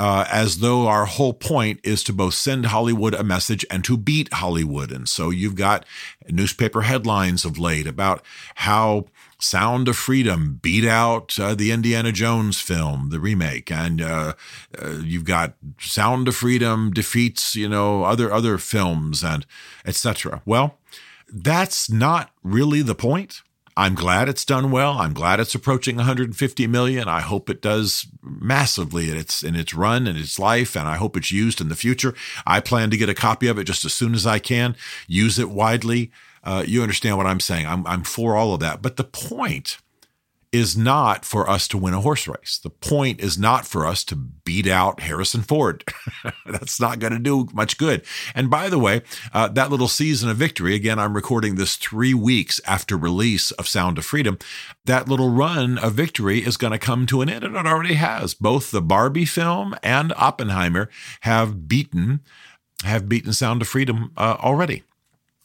uh, 0.00 0.24
as 0.32 0.60
though 0.60 0.88
our 0.88 1.04
whole 1.04 1.34
point 1.34 1.78
is 1.84 2.02
to 2.02 2.12
both 2.12 2.32
send 2.32 2.64
Hollywood 2.64 3.12
a 3.12 3.22
message 3.22 3.66
and 3.70 3.84
to 3.84 3.98
beat 3.98 4.32
Hollywood. 4.32 4.90
And 4.90 5.06
so 5.06 5.28
you've 5.28 5.56
got 5.56 5.84
newspaper 6.26 6.82
headlines 6.82 7.44
of 7.44 7.58
late 7.58 7.86
about 7.86 8.24
how 8.54 9.04
Sound 9.40 9.88
of 9.88 9.96
Freedom 9.96 10.58
beat 10.62 10.84
out 10.84 11.38
uh, 11.38 11.54
the 11.54 11.72
Indiana 11.72 12.12
Jones 12.12 12.60
film, 12.60 13.08
the 13.10 13.20
remake, 13.20 13.70
and 13.70 14.00
uh, 14.00 14.34
uh, 14.80 14.98
you've 15.02 15.24
got 15.24 15.54
Sound 15.80 16.28
of 16.28 16.36
Freedom 16.36 16.90
defeats 16.90 17.54
you 17.56 17.68
know 17.68 18.04
other 18.04 18.32
other 18.32 18.58
films 18.58 19.24
and 19.24 19.46
etc. 19.84 20.42
Well, 20.44 20.78
that's 21.32 21.90
not 21.90 22.30
really 22.42 22.82
the 22.82 22.94
point. 22.94 23.42
I'm 23.76 23.94
glad 23.94 24.28
it's 24.28 24.44
done 24.44 24.70
well. 24.70 24.98
I'm 24.98 25.14
glad 25.14 25.40
it's 25.40 25.54
approaching 25.54 25.96
150 25.96 26.66
million. 26.66 27.08
I 27.08 27.20
hope 27.20 27.48
it 27.48 27.62
does 27.62 28.06
massively 28.22 29.10
in 29.10 29.16
its 29.16 29.42
in 29.42 29.56
its 29.56 29.72
run 29.72 30.06
and 30.06 30.18
its 30.18 30.38
life, 30.38 30.76
and 30.76 30.86
I 30.88 30.96
hope 30.96 31.16
it's 31.16 31.32
used 31.32 31.60
in 31.60 31.68
the 31.68 31.76
future. 31.76 32.14
I 32.46 32.60
plan 32.60 32.90
to 32.90 32.96
get 32.96 33.08
a 33.08 33.14
copy 33.14 33.46
of 33.46 33.58
it 33.58 33.64
just 33.64 33.84
as 33.84 33.94
soon 33.94 34.14
as 34.14 34.26
I 34.26 34.38
can. 34.38 34.76
Use 35.06 35.38
it 35.38 35.50
widely. 35.50 36.10
Uh, 36.42 36.64
you 36.66 36.82
understand 36.82 37.16
what 37.16 37.26
I'm 37.26 37.40
saying? 37.40 37.66
I'm 37.66 37.86
I'm 37.86 38.02
for 38.02 38.36
all 38.36 38.54
of 38.54 38.60
that. 38.60 38.82
But 38.82 38.96
the 38.96 39.04
point 39.04 39.78
is 40.52 40.76
not 40.76 41.24
for 41.24 41.48
us 41.48 41.68
to 41.68 41.78
win 41.78 41.94
a 41.94 42.00
horse 42.00 42.26
race. 42.26 42.58
The 42.60 42.70
point 42.70 43.20
is 43.20 43.38
not 43.38 43.66
for 43.66 43.86
us 43.86 44.02
to 44.04 44.16
beat 44.16 44.66
out 44.66 45.00
Harrison 45.00 45.42
Ford. 45.42 45.84
That's 46.46 46.80
not 46.80 46.98
going 46.98 47.12
to 47.12 47.20
do 47.20 47.46
much 47.52 47.78
good. 47.78 48.02
And 48.34 48.50
by 48.50 48.68
the 48.68 48.78
way, 48.78 49.02
uh, 49.32 49.48
that 49.48 49.70
little 49.70 49.86
season 49.86 50.28
of 50.28 50.36
victory, 50.36 50.74
again, 50.74 50.98
I'm 50.98 51.14
recording 51.14 51.54
this 51.54 51.76
three 51.76 52.14
weeks 52.14 52.60
after 52.66 52.96
release 52.96 53.52
of 53.52 53.68
Sound 53.68 53.96
of 53.96 54.04
Freedom. 54.04 54.38
That 54.86 55.08
little 55.08 55.30
run 55.30 55.78
of 55.78 55.92
victory 55.92 56.44
is 56.44 56.56
going 56.56 56.72
to 56.72 56.78
come 56.78 57.06
to 57.06 57.22
an 57.22 57.28
end, 57.28 57.44
and 57.44 57.54
it 57.54 57.66
already 57.66 57.94
has. 57.94 58.34
Both 58.34 58.72
the 58.72 58.82
Barbie 58.82 59.24
film 59.24 59.76
and 59.84 60.12
Oppenheimer 60.16 60.90
have 61.20 61.68
beaten 61.68 62.20
have 62.82 63.10
beaten 63.10 63.32
Sound 63.34 63.60
of 63.60 63.68
Freedom 63.68 64.10
uh, 64.16 64.36
already. 64.40 64.82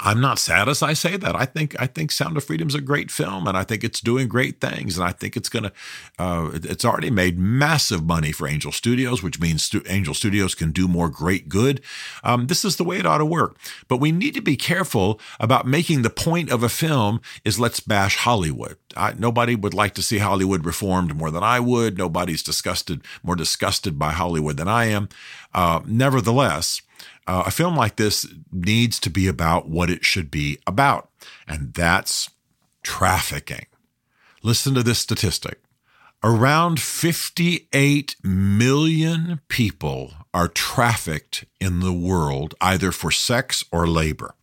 I'm 0.01 0.19
not 0.19 0.39
sad 0.39 0.67
as 0.67 0.83
I 0.83 0.91
say 0.91 1.15
that. 1.15 1.37
I 1.37 1.45
think 1.45 1.73
I 1.79 1.87
think 1.87 2.11
Sound 2.11 2.35
of 2.35 2.43
Freedom 2.43 2.67
is 2.67 2.75
a 2.75 2.81
great 2.81 3.09
film, 3.09 3.47
and 3.47 3.57
I 3.57 3.63
think 3.63 3.81
it's 3.81 4.01
doing 4.01 4.27
great 4.27 4.59
things, 4.59 4.97
and 4.97 5.07
I 5.07 5.13
think 5.13 5.37
it's 5.37 5.47
gonna. 5.47 5.71
Uh, 6.19 6.49
it's 6.53 6.83
already 6.83 7.09
made 7.09 7.39
massive 7.39 8.03
money 8.03 8.33
for 8.33 8.45
Angel 8.45 8.73
Studios, 8.73 9.23
which 9.23 9.39
means 9.39 9.63
Stu- 9.63 9.83
Angel 9.87 10.13
Studios 10.13 10.53
can 10.53 10.73
do 10.73 10.89
more 10.89 11.07
great 11.07 11.47
good. 11.47 11.81
Um, 12.25 12.47
this 12.47 12.65
is 12.65 12.75
the 12.75 12.83
way 12.83 12.97
it 12.97 13.05
ought 13.05 13.19
to 13.19 13.25
work. 13.25 13.57
But 13.87 14.01
we 14.01 14.11
need 14.11 14.33
to 14.33 14.41
be 14.41 14.57
careful 14.57 15.19
about 15.39 15.65
making 15.65 16.01
the 16.01 16.09
point 16.09 16.51
of 16.51 16.61
a 16.61 16.69
film 16.69 17.21
is 17.45 17.57
let's 17.57 17.79
bash 17.79 18.17
Hollywood. 18.17 18.77
I, 18.97 19.13
nobody 19.13 19.55
would 19.55 19.73
like 19.73 19.93
to 19.93 20.03
see 20.03 20.17
Hollywood 20.17 20.65
reformed 20.65 21.15
more 21.15 21.31
than 21.31 21.43
I 21.43 21.61
would. 21.61 21.97
Nobody's 21.97 22.43
disgusted 22.43 23.01
more 23.23 23.37
disgusted 23.37 23.97
by 23.97 24.11
Hollywood 24.11 24.57
than 24.57 24.67
I 24.67 24.85
am. 24.85 25.07
Uh, 25.53 25.79
nevertheless 25.85 26.81
uh, 27.27 27.43
a 27.45 27.51
film 27.51 27.75
like 27.75 27.95
this 27.95 28.27
needs 28.51 28.99
to 28.99 29.09
be 29.09 29.27
about 29.27 29.67
what 29.67 29.89
it 29.89 30.05
should 30.05 30.29
be 30.29 30.59
about, 30.67 31.09
and 31.47 31.73
that's 31.73 32.29
trafficking. 32.83 33.65
Listen 34.43 34.73
to 34.75 34.83
this 34.83 34.99
statistic. 34.99 35.59
Around 36.23 36.79
58 36.79 38.15
million 38.23 39.41
people 39.47 40.13
are 40.33 40.47
trafficked 40.47 41.45
in 41.59 41.79
the 41.79 41.93
world, 41.93 42.55
either 42.61 42.91
for 42.91 43.11
sex 43.11 43.63
or 43.71 43.87
labor, 43.87 44.35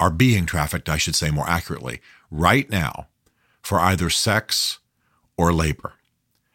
are 0.00 0.10
being 0.10 0.44
trafficked, 0.44 0.88
I 0.88 0.96
should 0.96 1.14
say 1.14 1.30
more 1.30 1.48
accurately, 1.48 2.00
right 2.30 2.68
now 2.68 3.08
for 3.62 3.80
either 3.80 4.10
sex 4.10 4.78
or 5.36 5.52
labor. 5.52 5.94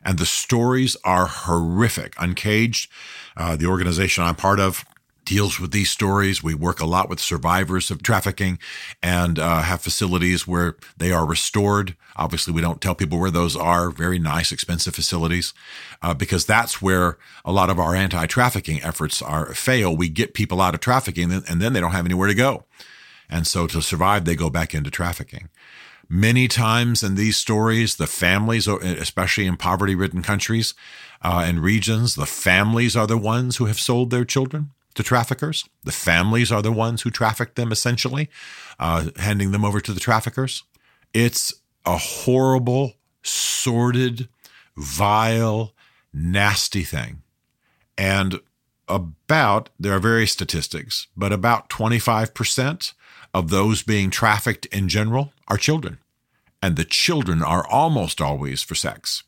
And 0.03 0.17
the 0.17 0.25
stories 0.25 0.95
are 1.03 1.25
horrific. 1.25 2.13
Uncaged, 2.17 2.91
uh, 3.35 3.55
the 3.55 3.65
organization 3.65 4.23
I'm 4.23 4.35
part 4.35 4.59
of, 4.59 4.85
deals 5.29 5.59
with 5.59 5.71
these 5.71 5.91
stories. 5.91 6.41
We 6.41 6.55
work 6.55 6.79
a 6.79 6.87
lot 6.87 7.07
with 7.07 7.19
survivors 7.19 7.91
of 7.91 8.01
trafficking 8.01 8.57
and 9.03 9.37
uh, 9.37 9.61
have 9.61 9.79
facilities 9.79 10.47
where 10.47 10.75
they 10.97 11.11
are 11.11 11.23
restored. 11.25 11.95
Obviously, 12.15 12.51
we 12.51 12.61
don't 12.61 12.81
tell 12.81 12.95
people 12.95 13.19
where 13.19 13.29
those 13.29 13.55
are. 13.55 13.91
Very 13.91 14.17
nice, 14.17 14.51
expensive 14.51 14.95
facilities, 14.95 15.53
uh, 16.01 16.15
because 16.15 16.45
that's 16.45 16.81
where 16.81 17.19
a 17.45 17.51
lot 17.51 17.69
of 17.69 17.77
our 17.79 17.93
anti-trafficking 17.93 18.81
efforts 18.81 19.21
are 19.21 19.53
fail. 19.53 19.95
We 19.95 20.09
get 20.09 20.33
people 20.33 20.61
out 20.61 20.73
of 20.73 20.81
trafficking, 20.81 21.31
and 21.31 21.61
then 21.61 21.73
they 21.73 21.79
don't 21.79 21.91
have 21.91 22.05
anywhere 22.05 22.27
to 22.27 22.33
go, 22.33 22.65
and 23.29 23.45
so 23.45 23.67
to 23.67 23.81
survive, 23.81 24.25
they 24.25 24.35
go 24.35 24.49
back 24.49 24.73
into 24.73 24.89
trafficking. 24.89 25.49
Many 26.09 26.47
times 26.47 27.03
in 27.03 27.13
these 27.13 27.37
stories, 27.37 27.95
the 27.95 28.07
families, 28.07 28.67
especially 28.67 29.45
in 29.45 29.57
poverty-ridden 29.57 30.23
countries 30.23 30.73
uh, 31.21 31.43
and 31.45 31.59
regions, 31.59 32.15
the 32.15 32.25
families 32.25 32.95
are 32.95 33.07
the 33.07 33.23
ones 33.35 33.57
who 33.57 33.67
have 33.67 33.79
sold 33.79 34.09
their 34.09 34.25
children 34.25 34.71
to 34.99 35.03
traffickers. 35.03 35.67
The 35.85 35.93
families 35.93 36.51
are 36.51 36.61
the 36.61 36.73
ones 36.73 37.03
who 37.03 37.09
traffic 37.09 37.55
them, 37.55 37.71
essentially, 37.71 38.29
uh, 38.79 39.11
handing 39.15 39.51
them 39.51 39.63
over 39.63 39.79
to 39.79 39.93
the 39.93 39.99
traffickers. 39.99 40.63
It's 41.13 41.53
a 41.85 41.97
horrible, 41.97 42.95
sordid, 43.23 44.27
vile, 44.75 45.73
nasty 46.11 46.83
thing. 46.83 47.21
And 47.97 48.41
about, 48.89 49.69
there 49.79 49.93
are 49.93 49.99
various 49.99 50.33
statistics, 50.33 51.07
but 51.15 51.31
about 51.31 51.69
25% 51.69 52.93
of 53.33 53.49
those 53.49 53.83
being 53.83 54.09
trafficked 54.09 54.65
in 54.65 54.89
general 54.89 55.31
are 55.47 55.57
children. 55.57 55.99
And 56.61 56.75
the 56.75 56.83
children 56.83 57.41
are 57.41 57.65
almost 57.65 58.19
always 58.19 58.63
for 58.63 58.75
sex. 58.75 59.23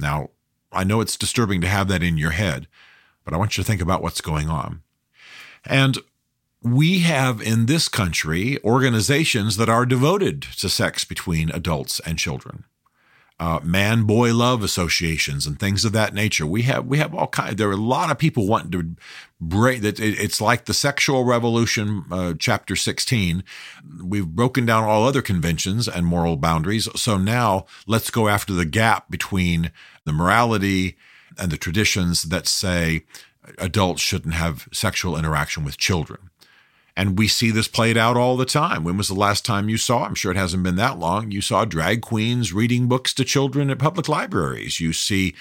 Now, 0.00 0.30
I 0.72 0.82
know 0.82 1.00
it's 1.00 1.16
disturbing 1.16 1.60
to 1.60 1.68
have 1.68 1.86
that 1.88 2.02
in 2.02 2.18
your 2.18 2.32
head, 2.32 2.66
but 3.24 3.32
I 3.32 3.36
want 3.36 3.56
you 3.56 3.62
to 3.62 3.66
think 3.66 3.80
about 3.80 4.02
what's 4.02 4.20
going 4.20 4.48
on. 4.48 4.82
And 5.66 5.98
we 6.62 7.00
have 7.00 7.40
in 7.42 7.66
this 7.66 7.88
country 7.88 8.58
organizations 8.64 9.56
that 9.56 9.68
are 9.68 9.86
devoted 9.86 10.42
to 10.42 10.68
sex 10.68 11.04
between 11.04 11.50
adults 11.50 12.00
and 12.00 12.18
children. 12.18 12.64
Uh, 13.38 13.60
man 13.62 14.04
boy 14.04 14.32
love 14.32 14.64
associations 14.64 15.46
and 15.46 15.60
things 15.60 15.84
of 15.84 15.92
that 15.92 16.14
nature. 16.14 16.46
We 16.46 16.62
have 16.62 16.86
we 16.86 16.96
have 16.96 17.14
all 17.14 17.26
kind. 17.26 17.58
There 17.58 17.68
are 17.68 17.72
a 17.72 17.76
lot 17.76 18.10
of 18.10 18.16
people 18.16 18.46
wanting 18.46 18.70
to 18.70 18.96
break 19.38 19.82
that. 19.82 20.00
It's 20.00 20.40
like 20.40 20.64
the 20.64 20.72
sexual 20.72 21.22
revolution, 21.24 22.04
uh, 22.10 22.32
chapter 22.38 22.74
sixteen. 22.74 23.44
We've 24.02 24.26
broken 24.26 24.64
down 24.64 24.84
all 24.84 25.04
other 25.04 25.20
conventions 25.20 25.86
and 25.86 26.06
moral 26.06 26.38
boundaries. 26.38 26.88
So 26.96 27.18
now 27.18 27.66
let's 27.86 28.08
go 28.08 28.28
after 28.28 28.54
the 28.54 28.64
gap 28.64 29.10
between 29.10 29.70
the 30.06 30.14
morality 30.14 30.96
and 31.38 31.52
the 31.52 31.58
traditions 31.58 32.22
that 32.22 32.46
say 32.46 33.04
adults 33.58 34.02
shouldn't 34.02 34.34
have 34.34 34.68
sexual 34.72 35.16
interaction 35.16 35.64
with 35.64 35.76
children. 35.78 36.30
And 36.96 37.18
we 37.18 37.28
see 37.28 37.50
this 37.50 37.68
played 37.68 37.98
out 37.98 38.16
all 38.16 38.38
the 38.38 38.46
time. 38.46 38.82
When 38.82 38.96
was 38.96 39.08
the 39.08 39.14
last 39.14 39.44
time 39.44 39.68
you 39.68 39.76
saw? 39.76 40.04
I'm 40.04 40.14
sure 40.14 40.32
it 40.32 40.38
hasn't 40.38 40.62
been 40.62 40.76
that 40.76 40.98
long. 40.98 41.30
You 41.30 41.42
saw 41.42 41.66
drag 41.66 42.00
queens 42.00 42.54
reading 42.54 42.88
books 42.88 43.12
to 43.14 43.24
children 43.24 43.68
at 43.68 43.78
public 43.78 44.08
libraries. 44.08 44.80
You 44.80 44.94
see 44.94 45.34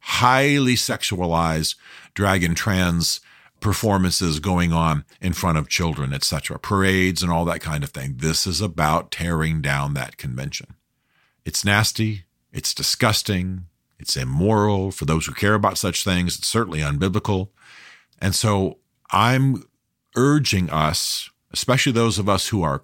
highly 0.00 0.74
sexualized 0.74 1.74
drag 2.14 2.44
and 2.44 2.56
trans 2.56 3.20
performances 3.60 4.38
going 4.38 4.72
on 4.72 5.04
in 5.20 5.32
front 5.32 5.58
of 5.58 5.68
children, 5.68 6.12
etc., 6.12 6.58
parades 6.58 7.22
and 7.22 7.30
all 7.30 7.44
that 7.44 7.60
kind 7.60 7.84
of 7.84 7.90
thing. 7.90 8.14
This 8.18 8.46
is 8.46 8.60
about 8.60 9.10
tearing 9.10 9.60
down 9.60 9.94
that 9.94 10.16
convention. 10.16 10.74
It's 11.44 11.64
nasty. 11.64 12.24
It's 12.52 12.72
disgusting. 12.72 13.66
It's 14.00 14.16
immoral 14.16 14.90
for 14.90 15.04
those 15.04 15.26
who 15.26 15.32
care 15.32 15.54
about 15.54 15.78
such 15.78 16.04
things. 16.04 16.38
It's 16.38 16.48
certainly 16.48 16.80
unbiblical. 16.80 17.48
And 18.20 18.34
so 18.34 18.78
I'm 19.12 19.64
urging 20.16 20.70
us, 20.70 21.30
especially 21.52 21.92
those 21.92 22.18
of 22.18 22.28
us 22.28 22.48
who 22.48 22.62
are 22.62 22.82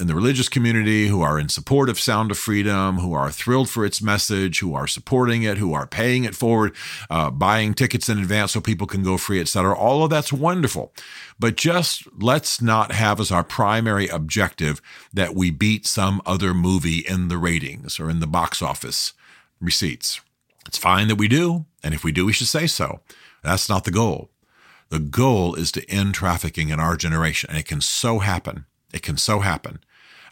in 0.00 0.08
the 0.08 0.14
religious 0.14 0.48
community, 0.48 1.06
who 1.06 1.22
are 1.22 1.38
in 1.38 1.48
support 1.48 1.88
of 1.88 2.00
Sound 2.00 2.32
of 2.32 2.38
Freedom, 2.38 2.98
who 2.98 3.12
are 3.12 3.30
thrilled 3.30 3.70
for 3.70 3.84
its 3.84 4.02
message, 4.02 4.58
who 4.58 4.74
are 4.74 4.88
supporting 4.88 5.44
it, 5.44 5.58
who 5.58 5.72
are 5.72 5.86
paying 5.86 6.24
it 6.24 6.34
forward, 6.34 6.74
uh, 7.10 7.30
buying 7.30 7.74
tickets 7.74 8.08
in 8.08 8.18
advance 8.18 8.52
so 8.52 8.60
people 8.60 8.88
can 8.88 9.04
go 9.04 9.16
free, 9.16 9.40
etc. 9.40 9.76
All 9.76 10.02
of 10.02 10.10
that's 10.10 10.32
wonderful. 10.32 10.92
But 11.38 11.56
just 11.56 12.08
let's 12.20 12.60
not 12.60 12.90
have 12.90 13.20
as 13.20 13.30
our 13.30 13.44
primary 13.44 14.08
objective 14.08 14.82
that 15.12 15.34
we 15.34 15.50
beat 15.52 15.86
some 15.86 16.20
other 16.26 16.54
movie 16.54 16.98
in 16.98 17.28
the 17.28 17.38
ratings 17.38 18.00
or 18.00 18.10
in 18.10 18.18
the 18.18 18.26
box 18.26 18.62
office 18.62 19.12
receipts. 19.60 20.20
It's 20.66 20.78
fine 20.78 21.08
that 21.08 21.16
we 21.16 21.28
do. 21.28 21.66
And 21.82 21.94
if 21.94 22.04
we 22.04 22.12
do, 22.12 22.26
we 22.26 22.32
should 22.32 22.46
say 22.46 22.66
so. 22.66 23.00
That's 23.42 23.68
not 23.68 23.84
the 23.84 23.90
goal. 23.90 24.30
The 24.88 24.98
goal 24.98 25.54
is 25.54 25.72
to 25.72 25.90
end 25.90 26.14
trafficking 26.14 26.68
in 26.68 26.80
our 26.80 26.96
generation. 26.96 27.50
And 27.50 27.58
it 27.58 27.66
can 27.66 27.80
so 27.80 28.20
happen. 28.20 28.66
It 28.92 29.02
can 29.02 29.16
so 29.16 29.40
happen. 29.40 29.80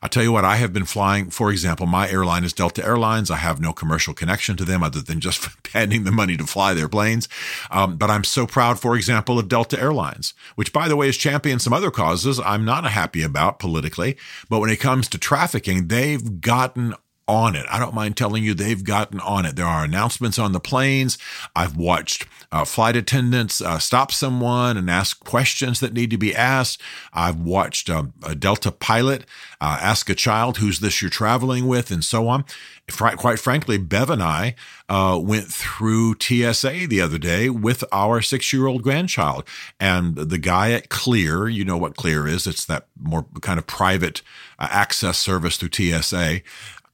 I'll 0.02 0.08
tell 0.08 0.24
you 0.24 0.32
what, 0.32 0.44
I 0.44 0.56
have 0.56 0.72
been 0.72 0.84
flying, 0.84 1.30
for 1.30 1.52
example, 1.52 1.86
my 1.86 2.10
airline 2.10 2.42
is 2.42 2.52
Delta 2.52 2.84
Airlines. 2.84 3.30
I 3.30 3.36
have 3.36 3.60
no 3.60 3.72
commercial 3.72 4.14
connection 4.14 4.56
to 4.56 4.64
them 4.64 4.82
other 4.82 5.00
than 5.00 5.20
just 5.20 5.48
handing 5.72 6.02
the 6.02 6.10
money 6.10 6.36
to 6.36 6.44
fly 6.44 6.74
their 6.74 6.88
planes. 6.88 7.28
Um, 7.70 7.96
but 7.98 8.10
I'm 8.10 8.24
so 8.24 8.44
proud, 8.44 8.80
for 8.80 8.96
example, 8.96 9.38
of 9.38 9.46
Delta 9.46 9.80
Airlines, 9.80 10.34
which, 10.56 10.72
by 10.72 10.88
the 10.88 10.96
way, 10.96 11.06
has 11.06 11.16
championed 11.16 11.62
some 11.62 11.72
other 11.72 11.92
causes 11.92 12.40
I'm 12.40 12.64
not 12.64 12.84
happy 12.84 13.22
about 13.22 13.60
politically. 13.60 14.16
But 14.50 14.58
when 14.58 14.70
it 14.70 14.80
comes 14.80 15.08
to 15.08 15.18
trafficking, 15.18 15.86
they've 15.86 16.40
gotten 16.40 16.94
on 17.28 17.54
it. 17.54 17.66
I 17.70 17.78
don't 17.78 17.94
mind 17.94 18.16
telling 18.16 18.42
you 18.42 18.54
they've 18.54 18.82
gotten 18.82 19.20
on 19.20 19.46
it. 19.46 19.56
There 19.56 19.66
are 19.66 19.84
announcements 19.84 20.38
on 20.38 20.52
the 20.52 20.60
planes. 20.60 21.18
I've 21.54 21.76
watched 21.76 22.26
uh, 22.50 22.64
flight 22.64 22.96
attendants 22.96 23.60
uh, 23.60 23.78
stop 23.78 24.12
someone 24.12 24.76
and 24.76 24.90
ask 24.90 25.24
questions 25.24 25.80
that 25.80 25.94
need 25.94 26.10
to 26.10 26.18
be 26.18 26.34
asked. 26.34 26.80
I've 27.12 27.40
watched 27.40 27.88
um, 27.88 28.12
a 28.22 28.34
Delta 28.34 28.70
pilot 28.70 29.24
uh, 29.60 29.78
ask 29.80 30.10
a 30.10 30.14
child, 30.14 30.58
who's 30.58 30.80
this 30.80 31.00
you're 31.00 31.10
traveling 31.10 31.66
with, 31.66 31.90
and 31.90 32.04
so 32.04 32.28
on. 32.28 32.44
Quite 32.90 33.38
frankly, 33.38 33.78
Bev 33.78 34.10
and 34.10 34.22
I 34.22 34.54
uh, 34.88 35.18
went 35.22 35.46
through 35.46 36.16
TSA 36.20 36.88
the 36.88 37.00
other 37.00 37.16
day 37.16 37.48
with 37.48 37.84
our 37.92 38.20
six 38.20 38.52
year 38.52 38.66
old 38.66 38.82
grandchild. 38.82 39.44
And 39.80 40.16
the 40.16 40.36
guy 40.36 40.72
at 40.72 40.88
Clear, 40.88 41.48
you 41.48 41.64
know 41.64 41.78
what 41.78 41.96
Clear 41.96 42.26
is, 42.26 42.46
it's 42.46 42.64
that 42.66 42.88
more 43.00 43.24
kind 43.40 43.58
of 43.58 43.66
private 43.66 44.20
uh, 44.58 44.68
access 44.70 45.16
service 45.16 45.56
through 45.56 45.70
TSA 45.72 46.42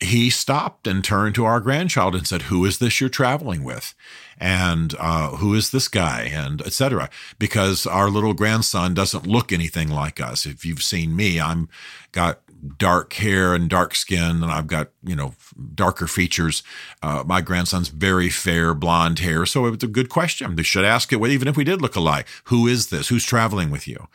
he 0.00 0.30
stopped 0.30 0.86
and 0.86 1.02
turned 1.02 1.34
to 1.34 1.44
our 1.44 1.60
grandchild 1.60 2.14
and 2.14 2.26
said, 2.26 2.42
"Who 2.42 2.64
is 2.64 2.78
this 2.78 3.00
you're 3.00 3.10
traveling 3.10 3.64
with?" 3.64 3.94
and 4.40 4.94
uh, 5.00 5.30
who 5.36 5.54
is 5.54 5.70
this 5.70 5.88
guy? 5.88 6.30
And 6.32 6.62
etc 6.62 7.10
because 7.40 7.86
our 7.86 8.08
little 8.08 8.34
grandson 8.34 8.94
doesn't 8.94 9.26
look 9.26 9.52
anything 9.52 9.88
like 9.88 10.20
us. 10.20 10.46
If 10.46 10.64
you've 10.64 10.82
seen 10.82 11.16
me 11.16 11.40
i'm 11.40 11.68
got 12.12 12.40
dark 12.76 13.12
hair 13.14 13.54
and 13.54 13.68
dark 13.68 13.94
skin, 13.94 14.42
and 14.42 14.46
I've 14.46 14.66
got 14.66 14.88
you 15.08 15.16
know 15.16 15.34
darker 15.74 16.06
features. 16.06 16.62
Uh, 17.02 17.24
my 17.26 17.40
grandson's 17.40 17.88
very 17.88 18.28
fair 18.28 18.74
blonde 18.74 19.20
hair, 19.20 19.46
so 19.46 19.66
it's 19.66 19.84
a 19.84 19.88
good 19.88 20.08
question. 20.08 20.56
They 20.56 20.62
should 20.62 20.84
ask 20.84 21.12
it, 21.12 21.20
even 21.20 21.48
if 21.48 21.56
we 21.56 21.64
did 21.64 21.80
look 21.80 21.96
alike. 21.96 22.26
Who 22.44 22.66
is 22.66 22.88
this? 22.88 23.08
Who's 23.08 23.24
traveling 23.24 23.70
with 23.70 23.86
you? 23.86 24.08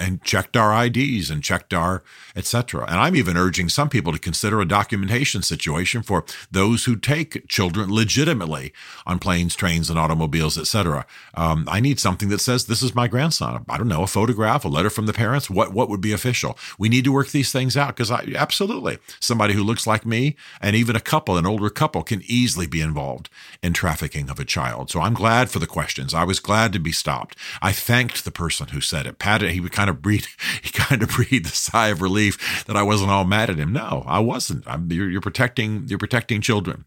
And 0.00 0.22
checked 0.24 0.56
our 0.56 0.84
IDs 0.84 1.30
and 1.30 1.42
checked 1.42 1.72
our 1.72 2.02
etc. 2.34 2.84
And 2.86 3.00
I'm 3.00 3.16
even 3.16 3.36
urging 3.36 3.68
some 3.68 3.88
people 3.88 4.12
to 4.12 4.18
consider 4.18 4.60
a 4.60 4.66
documentation 4.66 5.42
situation 5.42 6.02
for 6.02 6.24
those 6.50 6.84
who 6.84 6.96
take 6.96 7.46
children 7.48 7.92
legitimately 7.92 8.72
on 9.06 9.18
planes, 9.18 9.54
trains, 9.54 9.88
and 9.88 9.98
automobiles, 9.98 10.58
etc. 10.58 11.06
Um, 11.34 11.66
I 11.70 11.80
need 11.80 12.00
something 12.00 12.28
that 12.28 12.40
says 12.40 12.66
this 12.66 12.82
is 12.82 12.94
my 12.94 13.08
grandson. 13.08 13.64
I 13.68 13.78
don't 13.78 13.88
know, 13.88 14.02
a 14.02 14.06
photograph, 14.06 14.64
a 14.64 14.68
letter 14.68 14.90
from 14.90 15.06
the 15.06 15.12
parents. 15.12 15.48
What 15.48 15.72
what 15.72 15.88
would 15.88 16.00
be 16.00 16.12
official? 16.12 16.58
We 16.78 16.88
need 16.88 17.04
to 17.04 17.12
work 17.12 17.28
these 17.28 17.52
things 17.52 17.76
out 17.76 17.96
because 17.96 18.10
I 18.10 18.26
absolutely 18.36 18.98
somebody 19.20 19.54
who 19.54 19.62
looks 19.62 19.86
like 19.86 20.04
me 20.04 20.25
and 20.60 20.74
even 20.74 20.96
a 20.96 21.00
couple, 21.00 21.36
an 21.36 21.46
older 21.46 21.70
couple, 21.70 22.02
can 22.02 22.22
easily 22.24 22.66
be 22.66 22.80
involved 22.80 23.28
in 23.62 23.72
trafficking 23.72 24.30
of 24.30 24.40
a 24.40 24.44
child. 24.44 24.90
So 24.90 25.00
I'm 25.00 25.14
glad 25.14 25.50
for 25.50 25.58
the 25.58 25.66
questions. 25.66 26.14
I 26.14 26.24
was 26.24 26.40
glad 26.40 26.72
to 26.72 26.78
be 26.78 26.92
stopped. 26.92 27.36
I 27.60 27.72
thanked 27.72 28.24
the 28.24 28.30
person 28.30 28.68
who 28.68 28.80
said 28.80 29.06
it. 29.06 29.18
Patted. 29.18 29.50
He 29.50 29.60
would 29.60 29.72
kind 29.72 29.90
of 29.90 30.02
breathe. 30.02 30.26
He 30.62 30.70
kind 30.70 31.02
of 31.02 31.10
breathed 31.10 31.46
a 31.46 31.50
sigh 31.50 31.88
of 31.88 32.02
relief 32.02 32.64
that 32.66 32.76
I 32.76 32.82
wasn't 32.82 33.10
all 33.10 33.24
mad 33.24 33.50
at 33.50 33.58
him. 33.58 33.72
No, 33.72 34.02
I 34.06 34.18
wasn't. 34.18 34.64
You're, 34.88 35.08
you're 35.08 35.20
protecting. 35.20 35.86
You're 35.88 35.98
protecting 35.98 36.40
children 36.40 36.84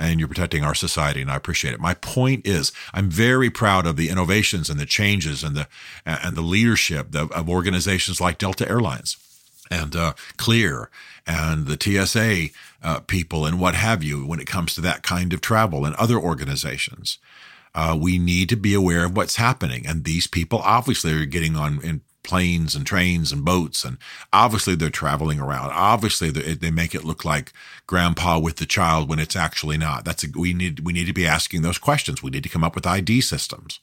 and 0.00 0.18
you're 0.18 0.28
protecting 0.28 0.64
our 0.64 0.74
society 0.74 1.20
and 1.20 1.30
I 1.30 1.36
appreciate 1.36 1.74
it. 1.74 1.80
My 1.80 1.94
point 1.94 2.46
is 2.46 2.72
I'm 2.92 3.10
very 3.10 3.50
proud 3.50 3.86
of 3.86 3.96
the 3.96 4.08
innovations 4.08 4.70
and 4.70 4.80
the 4.80 4.86
changes 4.86 5.44
and 5.44 5.54
the 5.54 5.68
and 6.06 6.36
the 6.36 6.42
leadership 6.42 7.14
of, 7.14 7.30
of 7.32 7.48
organizations 7.48 8.20
like 8.20 8.38
Delta 8.38 8.68
Airlines 8.68 9.16
and 9.70 9.94
uh, 9.94 10.14
Clear 10.36 10.90
and 11.26 11.66
the 11.66 11.78
TSA 11.80 12.48
uh, 12.82 13.00
people 13.00 13.46
and 13.46 13.60
what 13.60 13.74
have 13.74 14.02
you 14.02 14.26
when 14.26 14.40
it 14.40 14.46
comes 14.46 14.74
to 14.74 14.80
that 14.82 15.02
kind 15.02 15.32
of 15.32 15.40
travel 15.40 15.84
and 15.84 15.94
other 15.96 16.18
organizations. 16.18 17.18
Uh, 17.74 17.96
we 18.00 18.18
need 18.18 18.48
to 18.48 18.56
be 18.56 18.74
aware 18.74 19.04
of 19.04 19.16
what's 19.16 19.36
happening. 19.36 19.86
And 19.86 20.04
these 20.04 20.26
people 20.26 20.60
obviously 20.64 21.12
are 21.12 21.24
getting 21.24 21.56
on 21.56 21.80
in 21.82 22.00
planes 22.22 22.74
and 22.74 22.86
trains 22.86 23.32
and 23.32 23.44
boats, 23.44 23.84
and 23.84 23.96
obviously 24.32 24.74
they're 24.74 24.90
traveling 24.90 25.40
around. 25.40 25.70
Obviously 25.72 26.30
they 26.30 26.70
make 26.70 26.94
it 26.94 27.04
look 27.04 27.24
like 27.24 27.52
grandpa 27.86 28.38
with 28.38 28.56
the 28.56 28.66
child 28.66 29.08
when 29.08 29.18
it's 29.18 29.36
actually 29.36 29.78
not. 29.78 30.04
That's 30.04 30.24
a, 30.24 30.28
we 30.34 30.52
need 30.52 30.80
we 30.80 30.92
need 30.92 31.06
to 31.06 31.12
be 31.12 31.26
asking 31.26 31.62
those 31.62 31.78
questions. 31.78 32.22
We 32.22 32.30
need 32.30 32.42
to 32.42 32.48
come 32.48 32.64
up 32.64 32.74
with 32.74 32.86
ID 32.86 33.20
systems. 33.22 33.80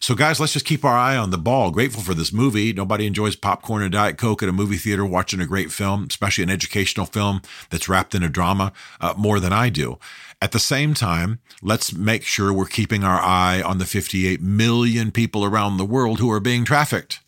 So, 0.00 0.14
guys, 0.14 0.40
let's 0.40 0.52
just 0.52 0.64
keep 0.64 0.84
our 0.84 0.96
eye 0.96 1.16
on 1.16 1.30
the 1.30 1.38
ball. 1.38 1.70
Grateful 1.70 2.02
for 2.02 2.14
this 2.14 2.32
movie. 2.32 2.72
Nobody 2.72 3.06
enjoys 3.06 3.36
popcorn 3.36 3.82
and 3.82 3.92
Diet 3.92 4.18
Coke 4.18 4.42
at 4.42 4.48
a 4.48 4.52
movie 4.52 4.76
theater 4.76 5.04
watching 5.04 5.40
a 5.40 5.46
great 5.46 5.72
film, 5.72 6.06
especially 6.08 6.44
an 6.44 6.50
educational 6.50 7.06
film 7.06 7.42
that's 7.70 7.88
wrapped 7.88 8.14
in 8.14 8.22
a 8.22 8.28
drama, 8.28 8.72
uh, 9.00 9.14
more 9.16 9.40
than 9.40 9.52
I 9.52 9.68
do. 9.68 9.98
At 10.40 10.52
the 10.52 10.60
same 10.60 10.94
time, 10.94 11.40
let's 11.62 11.92
make 11.92 12.22
sure 12.22 12.52
we're 12.52 12.66
keeping 12.66 13.02
our 13.02 13.20
eye 13.20 13.60
on 13.60 13.78
the 13.78 13.84
58 13.84 14.40
million 14.40 15.10
people 15.10 15.44
around 15.44 15.76
the 15.76 15.84
world 15.84 16.20
who 16.20 16.30
are 16.30 16.40
being 16.40 16.64
trafficked 16.64 17.20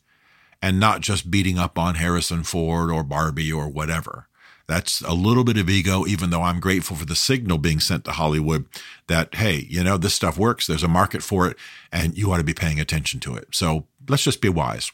and 0.63 0.79
not 0.79 1.01
just 1.01 1.31
beating 1.31 1.59
up 1.59 1.79
on 1.79 1.97
Harrison 1.97 2.45
Ford 2.45 2.91
or 2.91 3.03
Barbie 3.03 3.53
or 3.53 3.69
whatever. 3.69 4.29
That's 4.71 5.01
a 5.01 5.15
little 5.15 5.43
bit 5.43 5.59
of 5.59 5.69
ego, 5.69 6.07
even 6.07 6.31
though 6.31 6.43
I'm 6.43 6.61
grateful 6.61 6.95
for 6.95 7.05
the 7.05 7.17
signal 7.17 7.59
being 7.59 7.81
sent 7.81 8.05
to 8.05 8.13
Hollywood 8.13 8.67
that, 9.09 9.35
hey, 9.35 9.67
you 9.69 9.83
know, 9.83 9.97
this 9.97 10.15
stuff 10.15 10.39
works. 10.39 10.69
There's 10.69 10.85
a 10.85 10.89
market 10.89 11.25
for 11.25 11.49
it 11.49 11.57
and 11.91 12.17
you 12.17 12.31
ought 12.31 12.37
to 12.37 12.45
be 12.45 12.55
paying 12.55 12.79
attention 12.79 13.19
to 13.21 13.35
it. 13.35 13.49
So 13.51 13.89
let's 14.09 14.23
just 14.23 14.41
be 14.41 14.49
wise. 14.49 14.93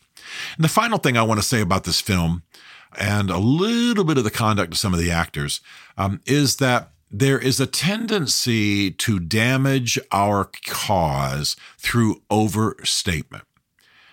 And 0.56 0.64
the 0.64 0.70
final 0.70 0.96
thing 0.96 1.18
I 1.18 1.22
want 1.24 1.40
to 1.40 1.46
say 1.46 1.60
about 1.60 1.84
this 1.84 2.00
film 2.00 2.42
and 2.98 3.28
a 3.28 3.36
little 3.36 4.04
bit 4.04 4.16
of 4.16 4.24
the 4.24 4.30
conduct 4.30 4.72
of 4.72 4.78
some 4.78 4.94
of 4.94 4.98
the 4.98 5.10
actors 5.10 5.60
um, 5.98 6.22
is 6.24 6.56
that 6.56 6.92
there 7.10 7.38
is 7.38 7.60
a 7.60 7.66
tendency 7.66 8.90
to 8.90 9.20
damage 9.20 9.98
our 10.10 10.50
cause 10.66 11.54
through 11.76 12.22
overstatement. 12.30 13.44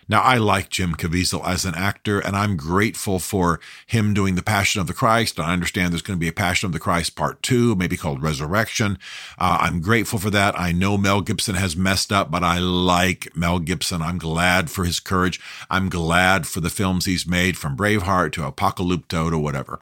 Now, 0.07 0.21
I 0.21 0.37
like 0.37 0.69
Jim 0.69 0.95
Caviezel 0.95 1.45
as 1.45 1.65
an 1.65 1.75
actor, 1.75 2.19
and 2.19 2.35
I'm 2.35 2.57
grateful 2.57 3.19
for 3.19 3.59
him 3.85 4.13
doing 4.13 4.35
The 4.35 4.43
Passion 4.43 4.81
of 4.81 4.87
the 4.87 4.93
Christ. 4.93 5.37
And 5.37 5.47
I 5.47 5.53
understand 5.53 5.91
there's 5.91 6.01
going 6.01 6.17
to 6.17 6.23
be 6.23 6.27
a 6.27 6.33
Passion 6.33 6.67
of 6.67 6.73
the 6.73 6.79
Christ 6.79 7.15
part 7.15 7.41
two, 7.41 7.75
maybe 7.75 7.97
called 7.97 8.21
Resurrection. 8.21 8.97
Uh, 9.37 9.57
I'm 9.61 9.81
grateful 9.81 10.19
for 10.19 10.29
that. 10.29 10.59
I 10.59 10.71
know 10.71 10.97
Mel 10.97 11.21
Gibson 11.21 11.55
has 11.55 11.75
messed 11.75 12.11
up, 12.11 12.29
but 12.31 12.43
I 12.43 12.59
like 12.59 13.35
Mel 13.35 13.59
Gibson. 13.59 14.01
I'm 14.01 14.17
glad 14.17 14.69
for 14.69 14.85
his 14.85 14.99
courage. 14.99 15.39
I'm 15.69 15.89
glad 15.89 16.47
for 16.47 16.59
the 16.59 16.69
films 16.69 17.05
he's 17.05 17.27
made 17.27 17.57
from 17.57 17.77
Braveheart 17.77 18.33
to 18.33 18.41
Apocalypto 18.41 19.29
to 19.29 19.37
whatever. 19.37 19.79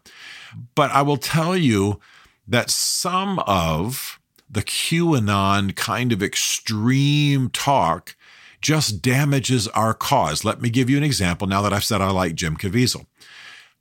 But 0.75 0.91
I 0.91 1.01
will 1.01 1.17
tell 1.17 1.55
you 1.55 1.99
that 2.47 2.69
some 2.69 3.39
of 3.39 4.19
the 4.49 4.61
QAnon 4.61 5.75
kind 5.75 6.11
of 6.11 6.21
extreme 6.21 7.49
talk 7.49 8.15
just 8.61 9.01
damages 9.01 9.67
our 9.69 9.93
cause. 9.93 10.45
Let 10.45 10.61
me 10.61 10.69
give 10.69 10.89
you 10.89 10.97
an 10.97 11.03
example 11.03 11.47
now 11.47 11.61
that 11.61 11.73
I've 11.73 11.83
said 11.83 12.01
I 12.01 12.11
like 12.11 12.35
Jim 12.35 12.55
Caviezel. 12.55 13.05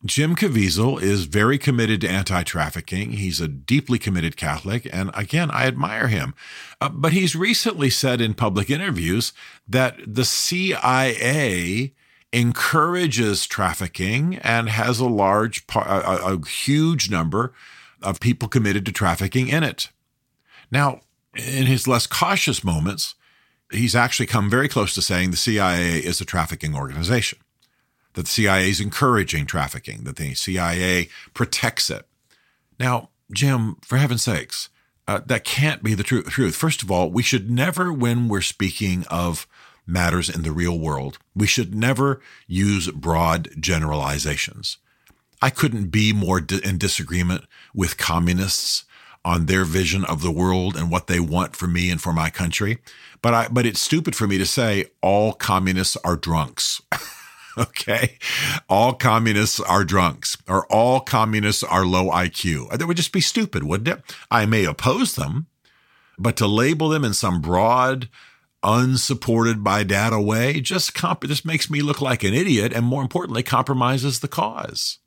Jim 0.07 0.35
Caviezel 0.35 1.01
is 1.01 1.27
very 1.27 1.59
committed 1.59 2.01
to 2.01 2.09
anti 2.09 2.43
trafficking. 2.43 3.13
He's 3.13 3.41
a 3.41 3.49
deeply 3.49 3.99
committed 3.99 4.37
Catholic. 4.37 4.89
And 4.91 5.11
again, 5.13 5.51
I 5.51 5.67
admire 5.67 6.09
him. 6.09 6.35
Uh, 6.81 6.89
but 6.89 7.13
he's 7.13 7.37
recently 7.37 7.91
said 7.91 8.21
in 8.23 8.33
public 8.33 8.71
interviews 8.71 9.35
that 9.69 9.99
the 10.07 10.25
CIA 10.25 11.93
encourages 12.33 13.47
trafficking 13.47 14.37
and 14.37 14.71
has 14.71 15.01
a 15.01 15.07
large, 15.07 15.65
a, 15.75 15.81
a 15.81 16.47
huge 16.47 17.11
number 17.11 17.53
of 18.01 18.21
people 18.21 18.49
committed 18.49 18.87
to 18.87 18.93
trafficking 18.93 19.49
in 19.49 19.63
it. 19.63 19.91
Now, 20.71 21.01
in 21.35 21.67
his 21.67 21.87
less 21.87 22.07
cautious 22.07 22.65
moments, 22.65 23.17
he's 23.71 23.95
actually 23.95 24.27
come 24.27 24.51
very 24.51 24.69
close 24.69 24.95
to 24.95 25.03
saying 25.03 25.31
the 25.31 25.37
CIA 25.37 25.99
is 25.99 26.21
a 26.21 26.25
trafficking 26.25 26.75
organization 26.75 27.39
that 28.15 28.23
the 28.23 28.31
CIA 28.31 28.69
is 28.69 28.81
encouraging 28.81 29.47
trafficking, 29.47 30.05
that 30.05 30.17
the 30.17 30.35
CIA 30.35 31.09
protects 31.35 31.91
it. 31.91 32.07
Now, 32.79 33.11
Jim, 33.33 33.77
for 33.83 33.99
heaven's 33.99 34.23
sakes, 34.23 34.69
uh, 35.07 35.21
that 35.27 35.45
can't 35.45 35.83
be 35.83 35.95
the 35.95 36.03
tr- 36.03 36.21
truth. 36.21 36.57
First 36.57 36.83
of 36.83 36.91
all, 36.91 37.11
we 37.11 37.23
should 37.23 37.51
never, 37.51 37.93
when 37.93 38.29
we're 38.29 38.41
speaking 38.41 39.05
of 39.11 39.47
matters 39.87 40.29
in 40.29 40.43
the 40.43 40.53
real 40.53 40.79
world, 40.79 41.19
we 41.35 41.47
should 41.47 41.75
never 41.75 42.21
use 42.47 42.91
broad 42.91 43.51
generalizations. 43.59 44.79
I 45.43 45.51
couldn't 45.51 45.87
be 45.87 46.13
more 46.13 46.41
di- 46.41 46.61
in 46.65 46.79
disagreement 46.79 47.45
with 47.75 47.97
communists 47.97 48.85
on 49.25 49.47
their 49.47 49.65
vision 49.65 50.05
of 50.05 50.23
the 50.23 50.31
world 50.31 50.77
and 50.77 50.91
what 50.91 51.07
they 51.07 51.21
want 51.21 51.55
for 51.55 51.67
me 51.67 51.91
and 51.91 52.01
for 52.01 52.13
my 52.13 52.31
country. 52.31 52.79
But 53.23 53.35
I, 53.35 53.49
but 53.49 53.67
it's 53.67 53.81
stupid 53.81 54.17
for 54.17 54.27
me 54.27 54.39
to 54.39 54.47
say 54.47 54.87
all 55.03 55.33
communists 55.33 55.97
are 56.05 56.17
drunks. 56.17 56.81
Okay. 57.59 58.17
All 58.69 58.95
communists 58.95 59.61
are 59.61 59.85
drunks 59.85 60.37
or 60.49 60.67
all 60.67 61.01
communists 61.01 61.63
are 61.63 61.85
low 61.85 62.07
IQ. 62.07 62.71
That 62.71 62.87
would 62.87 62.97
just 62.97 63.13
be 63.13 63.21
stupid, 63.21 63.65
wouldn't 63.65 63.89
it? 63.99 64.17
I 64.31 64.47
may 64.47 64.65
oppose 64.65 65.15
them, 65.15 65.47
but 66.19 66.37
to 66.37 66.47
label 66.47 66.89
them 66.89 67.05
in 67.05 67.13
some 67.13 67.41
broad, 67.41 68.09
unsupported 68.63 69.65
by 69.65 69.83
data 69.83 70.21
way 70.21 70.61
just 70.61 70.95
comp- 70.95 71.25
just 71.25 71.45
makes 71.45 71.71
me 71.71 71.83
look 71.83 72.01
like 72.01 72.23
an 72.23 72.35
idiot 72.35 72.73
and 72.73 72.85
more 72.85 73.03
importantly 73.03 73.43
compromises 73.43 74.21
the 74.21 74.29
cause. 74.29 74.99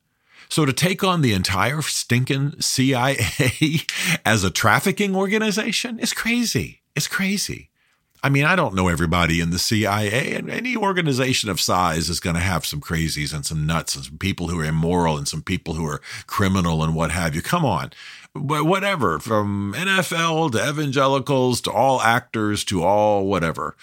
So 0.53 0.67
to 0.67 0.71
take 0.71 1.03
on 1.03 1.23
the 1.23 1.33
entire 1.33 1.81
stinking 1.81 2.61
CIA 2.61 3.17
as 4.23 4.43
a 4.43 4.51
trafficking 4.51 5.15
organization 5.15 5.97
is 5.97 6.13
crazy. 6.13 6.83
It's 6.95 7.07
crazy. 7.07 7.71
I 8.21 8.29
mean, 8.29 8.45
I 8.45 8.55
don't 8.55 8.75
know 8.75 8.87
everybody 8.87 9.41
in 9.41 9.49
the 9.49 9.57
CIA, 9.57 10.35
and 10.35 10.51
any 10.51 10.77
organization 10.77 11.49
of 11.49 11.59
size 11.59 12.07
is 12.07 12.19
going 12.19 12.35
to 12.35 12.39
have 12.39 12.67
some 12.67 12.81
crazies 12.81 13.33
and 13.33 13.43
some 13.43 13.65
nuts 13.65 13.95
and 13.95 14.05
some 14.05 14.19
people 14.19 14.49
who 14.49 14.59
are 14.59 14.65
immoral 14.65 15.17
and 15.17 15.27
some 15.27 15.41
people 15.41 15.73
who 15.73 15.87
are 15.87 16.01
criminal 16.27 16.83
and 16.83 16.93
what 16.93 17.09
have 17.09 17.33
you. 17.33 17.41
Come 17.41 17.65
on. 17.65 17.89
But 18.35 18.65
whatever, 18.65 19.17
from 19.17 19.73
NFL 19.75 20.51
to 20.51 20.69
evangelicals 20.69 21.61
to 21.61 21.71
all 21.71 21.99
actors 21.99 22.63
to 22.65 22.83
all 22.83 23.25
whatever, 23.25 23.75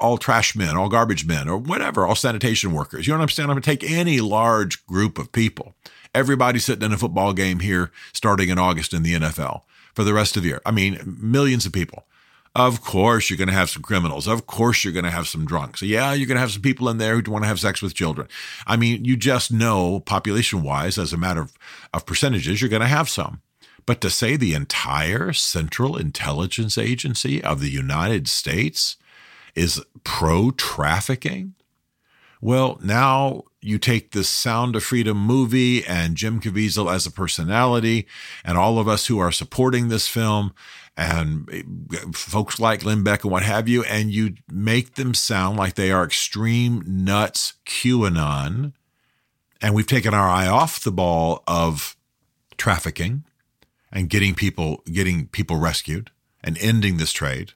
all 0.00 0.18
trash 0.18 0.56
men, 0.56 0.76
all 0.76 0.88
garbage 0.88 1.24
men, 1.24 1.48
or 1.48 1.56
whatever, 1.56 2.04
all 2.04 2.16
sanitation 2.16 2.72
workers. 2.72 3.06
You 3.06 3.12
don't 3.12 3.20
understand? 3.20 3.48
I'm 3.48 3.54
going 3.54 3.62
to 3.62 3.70
take 3.70 3.88
any 3.88 4.20
large 4.20 4.84
group 4.86 5.18
of 5.18 5.30
people. 5.30 5.76
Everybody 6.16 6.58
sitting 6.58 6.84
in 6.84 6.92
a 6.92 6.98
football 6.98 7.32
game 7.32 7.60
here 7.60 7.92
starting 8.12 8.48
in 8.48 8.58
August 8.58 8.94
in 8.94 9.02
the 9.02 9.14
NFL 9.14 9.62
for 9.94 10.02
the 10.02 10.14
rest 10.14 10.36
of 10.36 10.42
the 10.42 10.48
year. 10.48 10.62
I 10.64 10.70
mean, 10.70 11.18
millions 11.20 11.66
of 11.66 11.72
people 11.72 12.06
of 12.56 12.80
course, 12.80 13.28
you're 13.28 13.36
going 13.36 13.48
to 13.48 13.54
have 13.54 13.68
some 13.68 13.82
criminals. 13.82 14.26
Of 14.26 14.46
course, 14.46 14.82
you're 14.82 14.92
going 14.92 15.04
to 15.04 15.10
have 15.10 15.28
some 15.28 15.44
drunks. 15.44 15.82
Yeah, 15.82 16.14
you're 16.14 16.26
going 16.26 16.36
to 16.36 16.40
have 16.40 16.52
some 16.52 16.62
people 16.62 16.88
in 16.88 16.96
there 16.96 17.14
who 17.20 17.30
want 17.30 17.44
to 17.44 17.48
have 17.48 17.60
sex 17.60 17.82
with 17.82 17.92
children. 17.92 18.28
I 18.66 18.76
mean, 18.76 19.04
you 19.04 19.14
just 19.14 19.52
know 19.52 20.00
population 20.00 20.62
wise, 20.62 20.96
as 20.96 21.12
a 21.12 21.18
matter 21.18 21.42
of, 21.42 21.52
of 21.92 22.06
percentages, 22.06 22.62
you're 22.62 22.70
going 22.70 22.80
to 22.80 22.88
have 22.88 23.10
some. 23.10 23.42
But 23.84 24.00
to 24.00 24.08
say 24.08 24.36
the 24.36 24.54
entire 24.54 25.34
Central 25.34 25.98
Intelligence 25.98 26.78
Agency 26.78 27.44
of 27.44 27.60
the 27.60 27.68
United 27.68 28.26
States 28.26 28.96
is 29.54 29.84
pro 30.02 30.50
trafficking, 30.50 31.54
well, 32.46 32.78
now 32.80 33.42
you 33.60 33.76
take 33.76 34.12
this 34.12 34.28
Sound 34.28 34.76
of 34.76 34.84
Freedom 34.84 35.18
movie 35.18 35.84
and 35.84 36.14
Jim 36.14 36.40
Caviezel 36.40 36.94
as 36.94 37.04
a 37.04 37.10
personality, 37.10 38.06
and 38.44 38.56
all 38.56 38.78
of 38.78 38.86
us 38.86 39.08
who 39.08 39.18
are 39.18 39.32
supporting 39.32 39.88
this 39.88 40.06
film, 40.06 40.54
and 40.96 41.50
eh, 41.52 41.62
folks 42.12 42.60
like 42.60 42.82
Glenn 42.82 43.02
Beck 43.02 43.24
and 43.24 43.32
what 43.32 43.42
have 43.42 43.66
you, 43.66 43.82
and 43.82 44.12
you 44.12 44.36
make 44.48 44.94
them 44.94 45.12
sound 45.12 45.58
like 45.58 45.74
they 45.74 45.90
are 45.90 46.04
extreme 46.04 46.84
nuts 46.86 47.54
QAnon. 47.66 48.74
And 49.60 49.74
we've 49.74 49.84
taken 49.84 50.14
our 50.14 50.28
eye 50.28 50.46
off 50.46 50.84
the 50.84 50.92
ball 50.92 51.42
of 51.48 51.96
trafficking 52.56 53.24
and 53.90 54.08
getting 54.08 54.36
people 54.36 54.84
getting 54.86 55.26
people 55.26 55.56
rescued 55.56 56.12
and 56.44 56.56
ending 56.58 56.98
this 56.98 57.12
trade. 57.12 57.54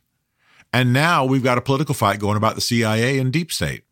And 0.73 0.93
now 0.93 1.25
we've 1.25 1.45
got 1.45 1.59
a 1.59 1.63
political 1.63 1.95
fight 1.95 2.19
going 2.19 2.37
about 2.37 2.57
the 2.57 2.61
CIA 2.61 3.21
and 3.21 3.33
deep 3.33 3.53
state. 3.53 3.85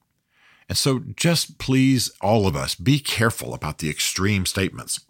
And 0.68 0.76
so 0.76 1.00
just 1.16 1.58
please, 1.58 2.10
all 2.20 2.46
of 2.46 2.54
us, 2.54 2.74
be 2.74 2.98
careful 2.98 3.54
about 3.54 3.78
the 3.78 3.88
extreme 3.88 4.44
statements. 4.46 5.00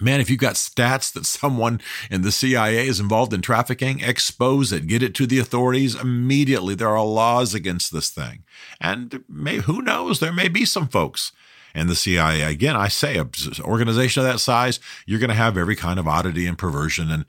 Man, 0.00 0.20
if 0.20 0.30
you've 0.30 0.38
got 0.38 0.54
stats 0.54 1.12
that 1.14 1.26
someone 1.26 1.80
in 2.10 2.22
the 2.22 2.30
CIA 2.30 2.86
is 2.86 3.00
involved 3.00 3.32
in 3.32 3.42
trafficking, 3.42 4.00
expose 4.00 4.72
it, 4.72 4.86
get 4.86 5.02
it 5.02 5.14
to 5.16 5.26
the 5.26 5.40
authorities 5.40 5.96
immediately. 5.96 6.74
There 6.74 6.96
are 6.96 7.04
laws 7.04 7.52
against 7.54 7.92
this 7.92 8.10
thing. 8.10 8.44
And 8.80 9.24
may, 9.28 9.56
who 9.56 9.82
knows, 9.82 10.20
there 10.20 10.32
may 10.32 10.48
be 10.48 10.64
some 10.64 10.88
folks 10.88 11.32
in 11.74 11.88
the 11.88 11.96
CIA. 11.96 12.42
Again, 12.42 12.76
I 12.76 12.88
say, 12.88 13.18
an 13.18 13.30
organization 13.60 14.22
of 14.22 14.28
that 14.28 14.38
size, 14.38 14.78
you're 15.06 15.18
going 15.18 15.28
to 15.30 15.34
have 15.34 15.56
every 15.56 15.76
kind 15.76 15.98
of 15.98 16.06
oddity 16.06 16.46
and 16.46 16.56
perversion 16.56 17.10
and 17.10 17.24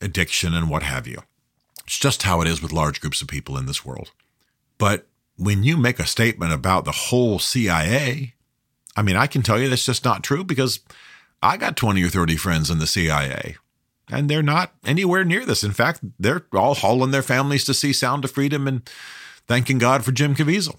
addiction 0.00 0.54
and 0.54 0.70
what 0.70 0.82
have 0.84 1.06
you. 1.06 1.22
It's 1.86 1.98
just 1.98 2.22
how 2.22 2.40
it 2.40 2.48
is 2.48 2.62
with 2.62 2.72
large 2.72 3.00
groups 3.00 3.20
of 3.20 3.28
people 3.28 3.58
in 3.58 3.66
this 3.66 3.84
world. 3.84 4.12
But 4.78 5.08
when 5.42 5.62
you 5.62 5.76
make 5.76 5.98
a 5.98 6.06
statement 6.06 6.52
about 6.52 6.84
the 6.84 6.92
whole 6.92 7.38
CIA, 7.38 8.34
I 8.96 9.02
mean, 9.02 9.16
I 9.16 9.26
can 9.26 9.42
tell 9.42 9.58
you 9.58 9.68
that's 9.68 9.86
just 9.86 10.04
not 10.04 10.22
true 10.22 10.44
because 10.44 10.80
I 11.42 11.56
got 11.56 11.76
20 11.76 12.02
or 12.04 12.08
30 12.08 12.36
friends 12.36 12.70
in 12.70 12.78
the 12.78 12.86
CIA 12.86 13.56
and 14.10 14.28
they're 14.28 14.42
not 14.42 14.72
anywhere 14.84 15.24
near 15.24 15.44
this. 15.44 15.64
In 15.64 15.72
fact, 15.72 16.00
they're 16.18 16.46
all 16.52 16.74
hauling 16.74 17.10
their 17.10 17.22
families 17.22 17.64
to 17.64 17.74
see 17.74 17.92
Sound 17.92 18.24
of 18.24 18.30
Freedom 18.30 18.68
and 18.68 18.88
thanking 19.46 19.78
God 19.78 20.04
for 20.04 20.12
Jim 20.12 20.34
Caviezel. 20.34 20.76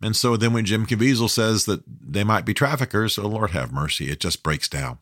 And 0.00 0.14
so 0.14 0.36
then 0.36 0.52
when 0.52 0.64
Jim 0.64 0.86
Caviezel 0.86 1.28
says 1.28 1.64
that 1.64 1.82
they 1.86 2.22
might 2.22 2.44
be 2.44 2.54
traffickers, 2.54 3.18
oh 3.18 3.26
Lord 3.26 3.50
have 3.50 3.72
mercy, 3.72 4.10
it 4.10 4.20
just 4.20 4.44
breaks 4.44 4.68
down. 4.68 4.98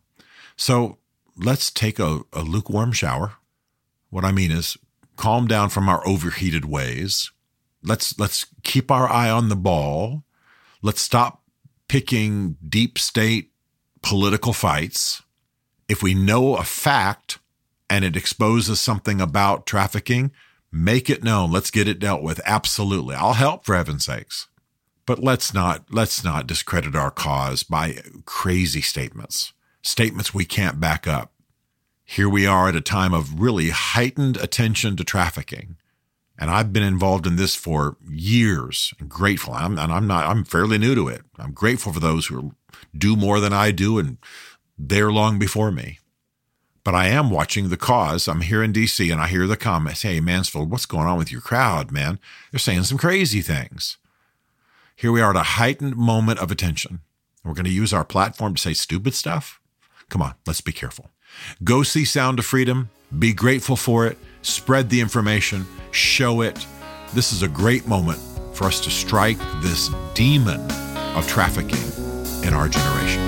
So 0.55 0.97
let's 1.35 1.69
take 1.69 1.99
a, 1.99 2.21
a 2.33 2.41
lukewarm 2.41 2.93
shower. 2.93 3.33
What 4.09 4.25
I 4.25 4.31
mean 4.31 4.49
is 4.49 4.77
calm 5.17 5.45
down 5.45 5.69
from 5.69 5.87
our 5.87 6.05
overheated 6.07 6.65
ways 6.65 7.31
let's 7.83 8.17
let's 8.19 8.45
keep 8.63 8.91
our 8.91 9.09
eye 9.09 9.29
on 9.29 9.49
the 9.49 9.55
ball. 9.55 10.23
Let's 10.81 11.01
stop 11.01 11.43
picking 11.87 12.57
deep 12.67 12.97
state 12.97 13.51
political 14.01 14.53
fights. 14.53 15.21
If 15.87 16.03
we 16.03 16.13
know 16.13 16.55
a 16.55 16.63
fact 16.63 17.39
and 17.89 18.03
it 18.03 18.17
exposes 18.17 18.79
something 18.79 19.21
about 19.21 19.65
trafficking, 19.65 20.31
make 20.71 21.09
it 21.09 21.23
known. 21.23 21.51
Let's 21.51 21.71
get 21.71 21.87
it 21.87 21.99
dealt 21.99 22.21
with. 22.21 22.41
Absolutely. 22.45 23.15
I'll 23.15 23.33
help 23.33 23.65
for 23.65 23.75
heaven's 23.75 24.05
sakes. 24.05 24.47
But 25.05 25.19
let's 25.19 25.53
not 25.53 25.85
let's 25.89 26.23
not 26.23 26.47
discredit 26.47 26.95
our 26.95 27.11
cause 27.11 27.63
by 27.63 28.01
crazy 28.25 28.81
statements. 28.81 29.53
Statements 29.81 30.33
we 30.33 30.43
can't 30.43 30.81
back 30.81 31.07
up. 31.07 31.31
Here 32.03 32.27
we 32.29 32.45
are 32.45 32.67
at 32.69 32.75
a 32.75 32.81
time 32.81 33.13
of 33.13 33.39
really 33.39 33.69
heightened 33.69 34.37
attention 34.37 34.97
to 34.97 35.03
trafficking. 35.03 35.77
And 36.37 36.51
I've 36.51 36.71
been 36.71 36.83
involved 36.83 37.25
in 37.25 37.35
this 37.35 37.55
for 37.55 37.97
years 38.07 38.93
and 38.99 39.09
grateful. 39.09 39.53
I'm, 39.53 39.79
and 39.79 39.91
I'm 39.91 40.05
not, 40.05 40.25
I'm 40.25 40.43
fairly 40.43 40.77
new 40.77 40.93
to 40.93 41.07
it. 41.07 41.21
I'm 41.39 41.51
grateful 41.51 41.91
for 41.91 41.99
those 41.99 42.27
who 42.27 42.53
do 42.95 43.15
more 43.15 43.39
than 43.39 43.53
I 43.53 43.71
do 43.71 43.97
and 43.97 44.17
they're 44.77 45.11
long 45.11 45.39
before 45.39 45.71
me. 45.71 45.99
But 46.83 46.95
I 46.95 47.07
am 47.07 47.31
watching 47.31 47.67
the 47.67 47.75
cause. 47.75 48.27
I'm 48.27 48.41
here 48.41 48.63
in 48.63 48.71
DC 48.71 49.11
and 49.11 49.19
I 49.19 49.27
hear 49.27 49.47
the 49.47 49.57
comments. 49.57 50.03
Hey, 50.03 50.19
Mansfield, 50.19 50.71
what's 50.71 50.85
going 50.85 51.07
on 51.07 51.17
with 51.17 51.31
your 51.31 51.41
crowd, 51.41 51.91
man? 51.91 52.19
They're 52.51 52.59
saying 52.59 52.83
some 52.83 52.97
crazy 52.97 53.41
things. 53.41 53.97
Here 54.95 55.11
we 55.11 55.21
are 55.21 55.31
at 55.31 55.35
a 55.35 55.43
heightened 55.43 55.97
moment 55.97 56.39
of 56.39 56.49
attention. 56.49 57.01
We're 57.43 57.53
going 57.53 57.65
to 57.65 57.71
use 57.71 57.93
our 57.93 58.05
platform 58.05 58.55
to 58.55 58.61
say 58.61 58.73
stupid 58.73 59.15
stuff. 59.15 59.59
Come 60.09 60.21
on, 60.21 60.35
let's 60.45 60.61
be 60.61 60.71
careful. 60.71 61.09
Go 61.63 61.83
see 61.83 62.05
Sound 62.05 62.39
of 62.39 62.45
Freedom. 62.45 62.89
Be 63.17 63.33
grateful 63.33 63.75
for 63.75 64.05
it. 64.05 64.17
Spread 64.47 64.89
the 64.89 65.01
information. 65.01 65.67
Show 65.91 66.39
it. 66.39 66.65
This 67.13 67.33
is 67.33 67.43
a 67.43 67.49
great 67.49 67.85
moment 67.85 68.17
for 68.53 68.63
us 68.63 68.79
to 68.79 68.89
strike 68.89 69.37
this 69.61 69.89
demon 70.13 70.61
of 71.17 71.27
trafficking 71.27 71.83
in 72.47 72.53
our 72.53 72.69
generation. 72.69 73.27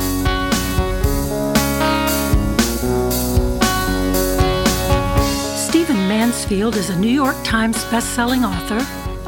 Stephen 5.58 5.97
Mansfield 6.08 6.77
is 6.77 6.89
a 6.89 6.97
New 6.97 7.10
York 7.10 7.36
Times 7.43 7.84
bestselling 7.86 8.47
author, 8.47 8.79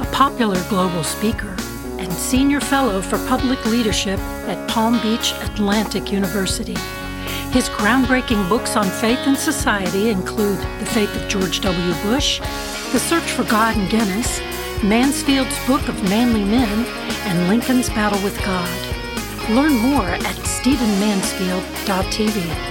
a 0.01 0.05
popular 0.13 0.63
global 0.69 1.03
speaker 1.03 1.53
and 1.99 2.11
Senior 2.13 2.61
Fellow 2.61 3.01
for 3.01 3.17
Public 3.27 3.63
Leadership 3.65 4.17
at 4.47 4.69
Palm 4.69 4.93
Beach 5.01 5.33
Atlantic 5.41 6.09
University. 6.09 6.77
His 7.51 7.67
groundbreaking 7.67 8.47
books 8.47 8.77
on 8.77 8.85
faith 8.85 9.19
and 9.27 9.37
society 9.37 10.09
include 10.09 10.59
The 10.79 10.85
Faith 10.85 11.13
of 11.17 11.27
George 11.27 11.59
W. 11.59 11.93
Bush, 12.01 12.39
The 12.93 12.99
Search 12.99 13.29
for 13.29 13.43
God 13.43 13.75
in 13.75 13.89
Guinness, 13.89 14.39
Mansfield's 14.81 15.59
Book 15.67 15.85
of 15.89 16.01
Manly 16.03 16.45
Men, 16.45 16.85
and 17.25 17.49
Lincoln's 17.49 17.89
Battle 17.89 18.23
with 18.23 18.41
God. 18.45 18.69
Learn 19.49 19.73
more 19.73 20.07
at 20.07 20.23
stephenmansfield.tv. 20.23 22.70